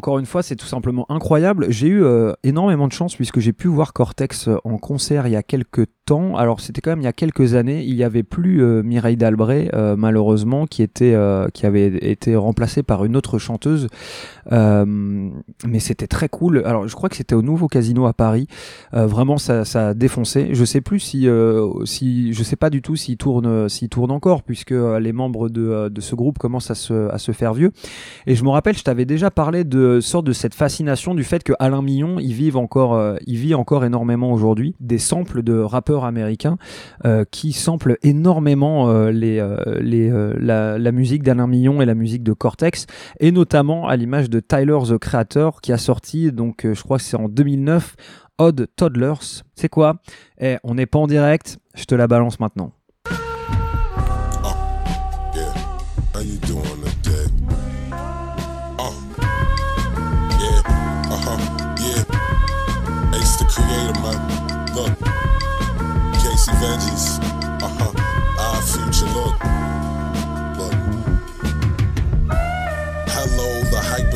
encore 0.00 0.18
une 0.18 0.24
fois, 0.24 0.42
c'est 0.42 0.56
tout 0.56 0.64
simplement 0.64 1.04
incroyable. 1.10 1.66
J'ai 1.68 1.88
eu 1.88 2.02
euh, 2.02 2.32
énormément 2.42 2.88
de 2.88 2.92
chance 2.94 3.16
puisque 3.16 3.38
j'ai 3.38 3.52
pu 3.52 3.68
voir 3.68 3.92
Cortex 3.92 4.48
euh, 4.48 4.56
en 4.64 4.78
concert 4.78 5.26
il 5.26 5.32
y 5.32 5.36
a 5.36 5.42
quelques 5.42 5.84
temps. 6.06 6.38
Alors 6.38 6.62
c'était 6.62 6.80
quand 6.80 6.88
même 6.92 7.02
il 7.02 7.04
y 7.04 7.06
a 7.06 7.12
quelques 7.12 7.52
années. 7.52 7.84
Il 7.84 7.94
y 7.94 8.02
avait 8.02 8.22
plus 8.22 8.62
euh, 8.62 8.82
Mireille 8.82 9.18
Dalbré 9.18 9.70
malheureusement 9.98 10.66
qui 10.66 10.82
était 10.82 11.14
qui 11.52 11.66
avait 11.66 11.88
été 12.10 12.34
remplacée 12.34 12.82
par 12.82 13.04
une 13.04 13.14
autre 13.14 13.38
chanteuse. 13.38 13.88
Mais 14.50 15.78
c'était 15.80 16.06
très 16.06 16.30
cool. 16.30 16.62
Alors 16.64 16.88
je 16.88 16.94
crois 16.94 17.10
que 17.10 17.16
c'était 17.16 17.34
au 17.34 17.42
Nouveau 17.42 17.68
Casino 17.68 18.06
à 18.06 18.14
Paris. 18.14 18.46
Vraiment 18.92 19.36
ça, 19.36 19.66
ça 19.66 19.88
a 19.88 19.94
défoncé. 19.94 20.48
Je 20.52 20.64
sais 20.64 20.80
plus 20.80 21.00
si 21.00 21.28
si 21.84 22.32
je 22.32 22.42
sais 22.42 22.56
pas 22.56 22.70
du 22.70 22.80
tout 22.80 22.96
s'il 22.96 23.18
tourne 23.18 23.68
tourne 23.90 24.10
encore 24.10 24.42
puisque 24.42 24.74
les 25.00 25.12
membres 25.12 25.50
de, 25.50 25.90
de 25.90 26.00
ce 26.00 26.14
groupe 26.14 26.38
commencent 26.38 26.70
à 26.70 26.74
se 26.74 27.12
à 27.12 27.18
se 27.18 27.32
faire 27.32 27.52
vieux. 27.52 27.72
Et 28.26 28.34
je 28.34 28.44
me 28.44 28.48
rappelle, 28.48 28.76
je 28.76 28.84
t'avais 28.84 29.04
déjà 29.04 29.30
parlé 29.30 29.64
de 29.64 29.89
sorte 29.98 30.26
de 30.26 30.32
cette 30.32 30.54
fascination 30.54 31.14
du 31.14 31.24
fait 31.24 31.42
que 31.42 31.52
Alain 31.58 31.82
Millon, 31.82 32.18
il 32.20 32.32
vive 32.32 32.56
encore, 32.56 32.94
euh, 32.94 33.16
vit 33.26 33.54
encore 33.54 33.84
énormément 33.84 34.32
aujourd'hui 34.32 34.76
des 34.78 34.98
samples 34.98 35.42
de 35.42 35.58
rappeurs 35.58 36.04
américains 36.04 36.58
euh, 37.04 37.24
qui 37.30 37.52
samplent 37.52 37.98
énormément 38.02 38.90
euh, 38.90 39.10
les, 39.10 39.44
les, 39.80 40.10
la, 40.38 40.92
musique 40.92 41.22
d'Alain 41.22 41.46
Millon 41.46 41.82
et 41.82 41.86
la 41.86 41.94
musique 41.94 42.22
de 42.22 42.32
Cortex, 42.32 42.86
et 43.18 43.32
notamment 43.32 43.88
à 43.88 43.96
l'image 43.96 44.28
de 44.30 44.40
Tyler 44.40 44.78
the 44.88 44.98
Creator 44.98 45.60
qui 45.60 45.72
a 45.72 45.78
sorti, 45.78 46.30
donc 46.32 46.66
je 46.70 46.82
crois 46.82 46.98
que 46.98 47.04
c'est 47.04 47.16
en 47.16 47.28
2009, 47.28 47.96
Odd 48.38 48.68
Toddlers. 48.76 49.42
C'est 49.54 49.68
quoi? 49.68 49.96
Eh, 50.40 50.56
on 50.62 50.74
n'est 50.74 50.86
pas 50.86 50.98
en 50.98 51.06
direct, 51.06 51.58
je 51.74 51.84
te 51.84 51.94
la 51.94 52.06
balance 52.06 52.40
maintenant. 52.40 52.72
Yeah, 55.34 55.52
how 56.14 56.22
you 56.22 56.38
doing? 56.46 56.69
Verdes. 66.60 67.19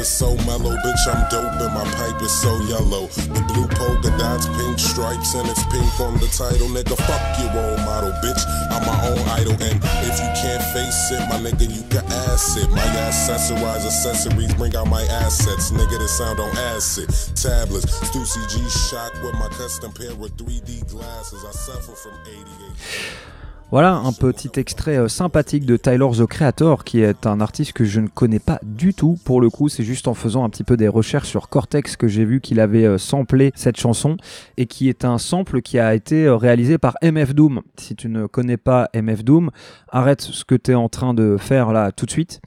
Is 0.05 0.13
so 0.13 0.37
mellow, 0.45 0.77
bitch. 0.85 1.05
I'm 1.09 1.25
dope 1.31 1.61
and 1.65 1.73
my 1.73 1.85
pipe 1.97 2.21
is 2.21 2.33
so 2.43 2.53
yellow. 2.69 3.07
The 3.33 3.43
blue 3.49 3.67
polka 3.73 4.13
dots, 4.19 4.47
pink 4.57 4.79
stripes, 4.79 5.35
and 5.35 5.49
it's 5.49 5.65
pink 5.73 5.99
on 5.99 6.21
the 6.21 6.29
title, 6.29 6.69
nigga. 6.69 6.97
Fuck 7.09 7.25
your 7.41 7.49
role 7.57 7.79
model, 7.89 8.13
bitch. 8.21 8.43
I'm 8.69 8.85
my 8.85 8.99
own 9.09 9.25
idol, 9.41 9.57
and 9.65 9.81
if 10.05 10.17
you 10.21 10.31
can't 10.37 10.65
face 10.77 11.11
it, 11.11 11.25
my 11.33 11.41
nigga, 11.41 11.65
you 11.73 11.83
can 11.89 12.05
ass 12.29 12.57
it. 12.57 12.69
My 12.71 12.85
accessorize 13.09 13.87
accessories, 13.89 14.53
bring 14.55 14.77
out 14.77 14.89
my 14.89 15.03
assets, 15.25 15.71
nigga. 15.71 15.97
That 15.99 16.09
sound 16.09 16.39
on 16.39 16.53
acid. 16.75 17.09
Tablets, 17.35 17.89
Stussy 18.05 18.45
G 18.53 18.61
shock 18.69 19.15
with 19.23 19.35
my 19.35 19.49
custom 19.57 19.91
pair 19.93 20.13
of 20.13 20.19
3D 20.19 20.87
glasses. 20.91 21.45
I 21.45 21.53
suffer 21.53 21.97
from 21.97 22.19
88. 22.29 23.34
Voilà 23.75 23.97
un 23.97 24.13
petit 24.13 24.53
extrait 24.55 24.99
euh, 24.99 25.09
sympathique 25.09 25.67
de 25.67 25.77
Tyler 25.77 26.07
the 26.17 26.27
Creator, 26.27 26.85
qui 26.85 27.01
est 27.01 27.27
un 27.27 27.41
artiste 27.41 27.73
que 27.73 27.85
je 27.85 27.99
ne 27.99 28.07
connais 28.07 28.39
pas 28.39 28.61
du 28.63 28.95
tout. 28.95 29.19
Pour 29.25 29.41
le 29.41 29.51
coup, 29.51 29.69
c'est 29.69 29.83
juste 29.83 30.07
en 30.07 30.15
faisant 30.15 30.45
un 30.45 30.49
petit 30.49 30.63
peu 30.63 30.77
des 30.77 30.87
recherches 30.87 31.27
sur 31.27 31.49
Cortex 31.49 31.97
que 31.97 32.07
j'ai 32.07 32.25
vu 32.25 32.41
qu'il 32.41 32.61
avait 32.61 32.85
euh, 32.85 32.99
samplé 32.99 33.51
cette 33.57 33.77
chanson 33.77 34.17
et 34.59 34.67
qui 34.67 34.89
est 34.89 35.05
un 35.05 35.19
sample 35.19 35.61
qui 35.61 35.81
a 35.81 35.93
été 35.93 36.25
euh, 36.27 36.37
réalisé 36.37 36.79
par 36.79 36.95
MF 37.03 37.35
Doom. 37.35 37.63
Si 37.77 37.97
tu 37.97 38.09
ne 38.09 38.27
connais 38.27 38.59
pas 38.59 38.91
MF 38.95 39.25
Doom, 39.25 39.51
arrête 39.89 40.21
ce 40.21 40.45
que 40.45 40.55
tu 40.55 40.71
es 40.71 40.75
en 40.75 40.89
train 40.89 41.13
de 41.13 41.37
faire 41.37 41.73
là 41.73 41.91
tout 41.91 42.07
de 42.07 42.13
suite. 42.13 42.41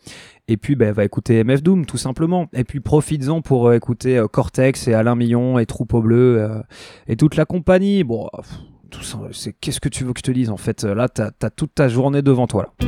Et 0.47 0.55
puis, 0.55 0.78
bah, 0.78 0.93
va 0.93 1.03
écouter 1.03 1.43
MF 1.43 1.61
Doom, 1.61 1.86
tout 1.86 1.97
simplement. 1.97 2.47
Et 2.53 2.63
puis, 2.63 2.80
profites-en 2.80 3.41
pour 3.41 3.73
écouter 3.73 4.23
Cortex 4.32 4.88
et 4.88 4.93
Alain 4.93 5.15
Millon 5.15 5.59
et 5.59 5.65
Troupeau 5.65 6.01
Bleu 6.01 6.63
et 7.09 7.17
toute 7.17 7.36
la 7.36 7.43
compagnie. 7.43 8.05
Bon, 8.05 8.30
qu'est-ce 9.61 9.79
que 9.79 9.89
tu 9.89 10.03
veux 10.03 10.13
que 10.13 10.19
je 10.19 10.23
te 10.23 10.31
dise 10.31 10.49
en 10.49 10.57
fait 10.57 10.83
Là, 10.83 11.09
t'as 11.09 11.31
as 11.41 11.49
toute 11.49 11.75
ta 11.75 11.88
journée 11.88 12.21
devant 12.21 12.47
toi. 12.47 12.73
Là. 12.79 12.88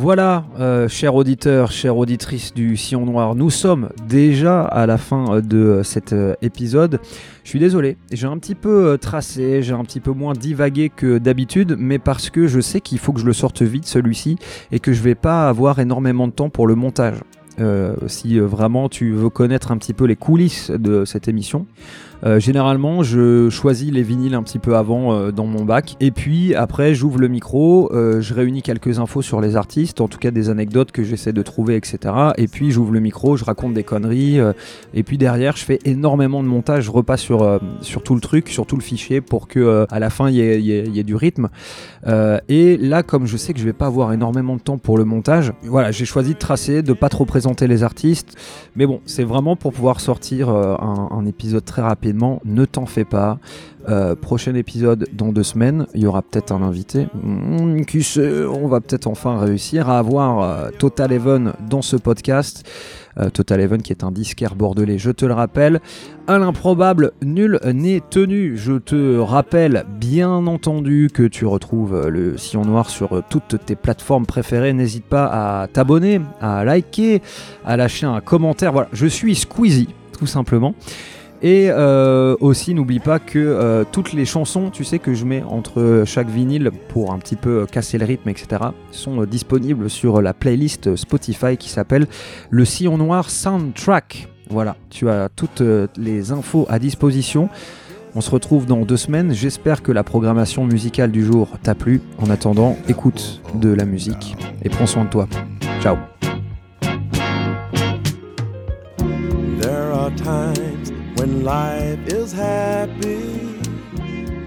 Voilà, 0.00 0.44
euh, 0.60 0.86
chers 0.86 1.16
auditeurs, 1.16 1.72
chères 1.72 1.96
auditrices 1.96 2.54
du 2.54 2.76
Sillon 2.76 3.04
Noir, 3.04 3.34
nous 3.34 3.50
sommes 3.50 3.88
déjà 4.06 4.62
à 4.62 4.86
la 4.86 4.96
fin 4.96 5.34
euh, 5.34 5.40
de 5.40 5.56
euh, 5.56 5.82
cet 5.82 6.12
euh, 6.12 6.36
épisode. 6.40 7.00
Je 7.42 7.48
suis 7.48 7.58
désolé, 7.58 7.96
j'ai 8.12 8.28
un 8.28 8.38
petit 8.38 8.54
peu 8.54 8.90
euh, 8.90 8.96
tracé, 8.96 9.60
j'ai 9.60 9.72
un 9.72 9.82
petit 9.82 9.98
peu 9.98 10.12
moins 10.12 10.34
divagué 10.34 10.88
que 10.88 11.18
d'habitude, 11.18 11.74
mais 11.76 11.98
parce 11.98 12.30
que 12.30 12.46
je 12.46 12.60
sais 12.60 12.80
qu'il 12.80 13.00
faut 13.00 13.12
que 13.12 13.18
je 13.18 13.26
le 13.26 13.32
sorte 13.32 13.62
vite 13.62 13.86
celui-ci 13.86 14.36
et 14.70 14.78
que 14.78 14.92
je 14.92 15.02
vais 15.02 15.16
pas 15.16 15.48
avoir 15.48 15.80
énormément 15.80 16.28
de 16.28 16.32
temps 16.32 16.48
pour 16.48 16.68
le 16.68 16.76
montage. 16.76 17.16
Euh, 17.60 17.96
si 18.06 18.38
euh, 18.38 18.46
vraiment 18.46 18.88
tu 18.88 19.12
veux 19.12 19.30
connaître 19.30 19.72
un 19.72 19.78
petit 19.78 19.94
peu 19.94 20.04
les 20.04 20.16
coulisses 20.16 20.70
de 20.70 21.04
cette 21.04 21.28
émission. 21.28 21.66
Euh, 22.24 22.40
généralement, 22.40 23.02
je 23.02 23.48
choisis 23.48 23.92
les 23.92 24.02
vinyles 24.02 24.34
un 24.34 24.42
petit 24.42 24.58
peu 24.58 24.76
avant 24.76 25.12
euh, 25.12 25.30
dans 25.30 25.46
mon 25.46 25.64
bac, 25.64 25.96
et 26.00 26.10
puis 26.10 26.54
après, 26.54 26.94
j'ouvre 26.94 27.18
le 27.18 27.28
micro, 27.28 27.90
euh, 27.92 28.20
je 28.20 28.34
réunis 28.34 28.62
quelques 28.62 28.98
infos 28.98 29.22
sur 29.22 29.40
les 29.40 29.56
artistes, 29.56 30.00
en 30.00 30.08
tout 30.08 30.18
cas 30.18 30.30
des 30.30 30.50
anecdotes 30.50 30.90
que 30.90 31.04
j'essaie 31.04 31.32
de 31.32 31.42
trouver, 31.42 31.76
etc. 31.76 32.14
Et 32.36 32.48
puis 32.48 32.70
j'ouvre 32.70 32.92
le 32.92 33.00
micro, 33.00 33.36
je 33.36 33.44
raconte 33.44 33.74
des 33.74 33.84
conneries, 33.84 34.40
euh, 34.40 34.52
et 34.94 35.02
puis 35.02 35.18
derrière, 35.18 35.56
je 35.56 35.64
fais 35.64 35.78
énormément 35.84 36.42
de 36.42 36.48
montage, 36.48 36.84
je 36.84 36.90
repasse 36.90 37.20
sur, 37.20 37.42
euh, 37.42 37.58
sur 37.82 38.02
tout 38.02 38.14
le 38.14 38.20
truc, 38.20 38.48
sur 38.48 38.66
tout 38.66 38.76
le 38.76 38.82
fichier, 38.82 39.20
pour 39.20 39.46
que 39.46 39.86
à 39.90 39.98
la 39.98 40.10
fin 40.10 40.28
il 40.28 40.36
y 40.36 40.40
y 40.40 40.88
y 40.88 41.00
ait 41.00 41.04
du 41.04 41.14
rythme. 41.14 41.48
Et 42.48 42.76
là, 42.78 43.02
comme 43.02 43.26
je 43.26 43.36
sais 43.36 43.52
que 43.52 43.60
je 43.60 43.64
vais 43.64 43.72
pas 43.72 43.86
avoir 43.86 44.12
énormément 44.12 44.56
de 44.56 44.60
temps 44.60 44.78
pour 44.78 44.98
le 44.98 45.04
montage, 45.04 45.52
voilà, 45.64 45.90
j'ai 45.90 46.04
choisi 46.04 46.34
de 46.34 46.38
tracer, 46.38 46.82
de 46.82 46.92
pas 46.92 47.08
trop 47.08 47.24
présenter 47.24 47.66
les 47.66 47.82
artistes. 47.82 48.36
Mais 48.76 48.86
bon, 48.86 49.00
c'est 49.04 49.24
vraiment 49.24 49.56
pour 49.56 49.72
pouvoir 49.72 50.00
sortir 50.00 50.48
un, 50.48 51.08
un 51.12 51.26
épisode 51.26 51.64
très 51.64 51.82
Ne 52.12 52.64
t'en 52.64 52.86
fais 52.86 53.04
pas. 53.04 53.38
Euh, 53.88 54.14
prochain 54.14 54.54
épisode 54.54 55.08
dans 55.14 55.32
deux 55.32 55.42
semaines, 55.42 55.86
il 55.94 56.02
y 56.02 56.06
aura 56.06 56.20
peut-être 56.20 56.52
un 56.52 56.60
invité. 56.60 57.06
Hmm, 57.22 57.80
on 58.52 58.68
va 58.68 58.80
peut-être 58.80 59.06
enfin 59.06 59.38
réussir 59.38 59.88
à 59.88 59.98
avoir 59.98 60.42
euh, 60.42 60.70
Total 60.78 61.10
Even 61.10 61.52
dans 61.70 61.80
ce 61.80 61.96
podcast. 61.96 62.68
Euh, 63.18 63.30
Total 63.30 63.60
Even 63.62 63.80
qui 63.80 63.92
est 63.92 64.04
un 64.04 64.12
disquaire 64.12 64.56
bordelais, 64.56 64.98
je 64.98 65.10
te 65.10 65.24
le 65.24 65.32
rappelle. 65.32 65.80
À 66.26 66.38
l'improbable, 66.38 67.12
nul 67.22 67.60
n'est 67.64 68.02
tenu. 68.10 68.58
Je 68.58 68.74
te 68.74 69.18
rappelle 69.18 69.86
bien 69.98 70.46
entendu 70.46 71.08
que 71.12 71.22
tu 71.22 71.46
retrouves 71.46 72.08
le 72.08 72.36
Sillon 72.36 72.66
Noir 72.66 72.90
sur 72.90 73.22
toutes 73.30 73.64
tes 73.64 73.76
plateformes 73.76 74.26
préférées. 74.26 74.74
N'hésite 74.74 75.06
pas 75.06 75.62
à 75.62 75.66
t'abonner, 75.66 76.20
à 76.42 76.62
liker, 76.64 77.22
à 77.64 77.78
lâcher 77.78 78.04
un 78.04 78.20
commentaire. 78.20 78.72
Voilà, 78.72 78.88
je 78.92 79.06
suis 79.06 79.34
Squeezie, 79.34 79.88
tout 80.18 80.26
simplement. 80.26 80.74
Et 81.42 81.68
euh, 81.70 82.36
aussi, 82.40 82.74
n'oublie 82.74 82.98
pas 82.98 83.18
que 83.18 83.38
euh, 83.38 83.84
toutes 83.90 84.12
les 84.12 84.24
chansons, 84.24 84.70
tu 84.70 84.84
sais, 84.84 84.98
que 84.98 85.14
je 85.14 85.24
mets 85.24 85.42
entre 85.42 86.02
chaque 86.04 86.28
vinyle 86.28 86.70
pour 86.88 87.12
un 87.12 87.18
petit 87.18 87.36
peu 87.36 87.60
euh, 87.62 87.66
casser 87.66 87.98
le 87.98 88.04
rythme, 88.04 88.28
etc., 88.28 88.62
sont 88.90 89.24
disponibles 89.24 89.88
sur 89.88 90.20
la 90.20 90.34
playlist 90.34 90.96
Spotify 90.96 91.56
qui 91.56 91.68
s'appelle 91.68 92.08
Le 92.50 92.64
Sillon 92.64 92.98
Noir 92.98 93.30
Soundtrack. 93.30 94.28
Voilà, 94.50 94.76
tu 94.90 95.08
as 95.10 95.28
toutes 95.28 95.62
les 95.96 96.32
infos 96.32 96.66
à 96.70 96.78
disposition. 96.78 97.50
On 98.14 98.22
se 98.22 98.30
retrouve 98.30 98.64
dans 98.64 98.80
deux 98.80 98.96
semaines. 98.96 99.34
J'espère 99.34 99.82
que 99.82 99.92
la 99.92 100.02
programmation 100.02 100.64
musicale 100.64 101.12
du 101.12 101.24
jour 101.24 101.48
t'a 101.62 101.74
plu. 101.74 102.00
En 102.18 102.30
attendant, 102.30 102.76
écoute 102.88 103.42
de 103.54 103.68
la 103.68 103.84
musique 103.84 104.36
et 104.62 104.70
prends 104.70 104.86
soin 104.86 105.04
de 105.04 105.10
toi. 105.10 105.28
Ciao. 105.82 105.98
When 111.28 111.44
life 111.44 112.06
is 112.06 112.32
happy. 112.32 113.60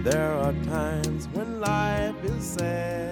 There 0.03 0.34
are 0.34 0.53
times 0.65 1.27
when 1.32 1.59
life 1.59 2.15
is 2.23 2.43
sad. 2.43 3.11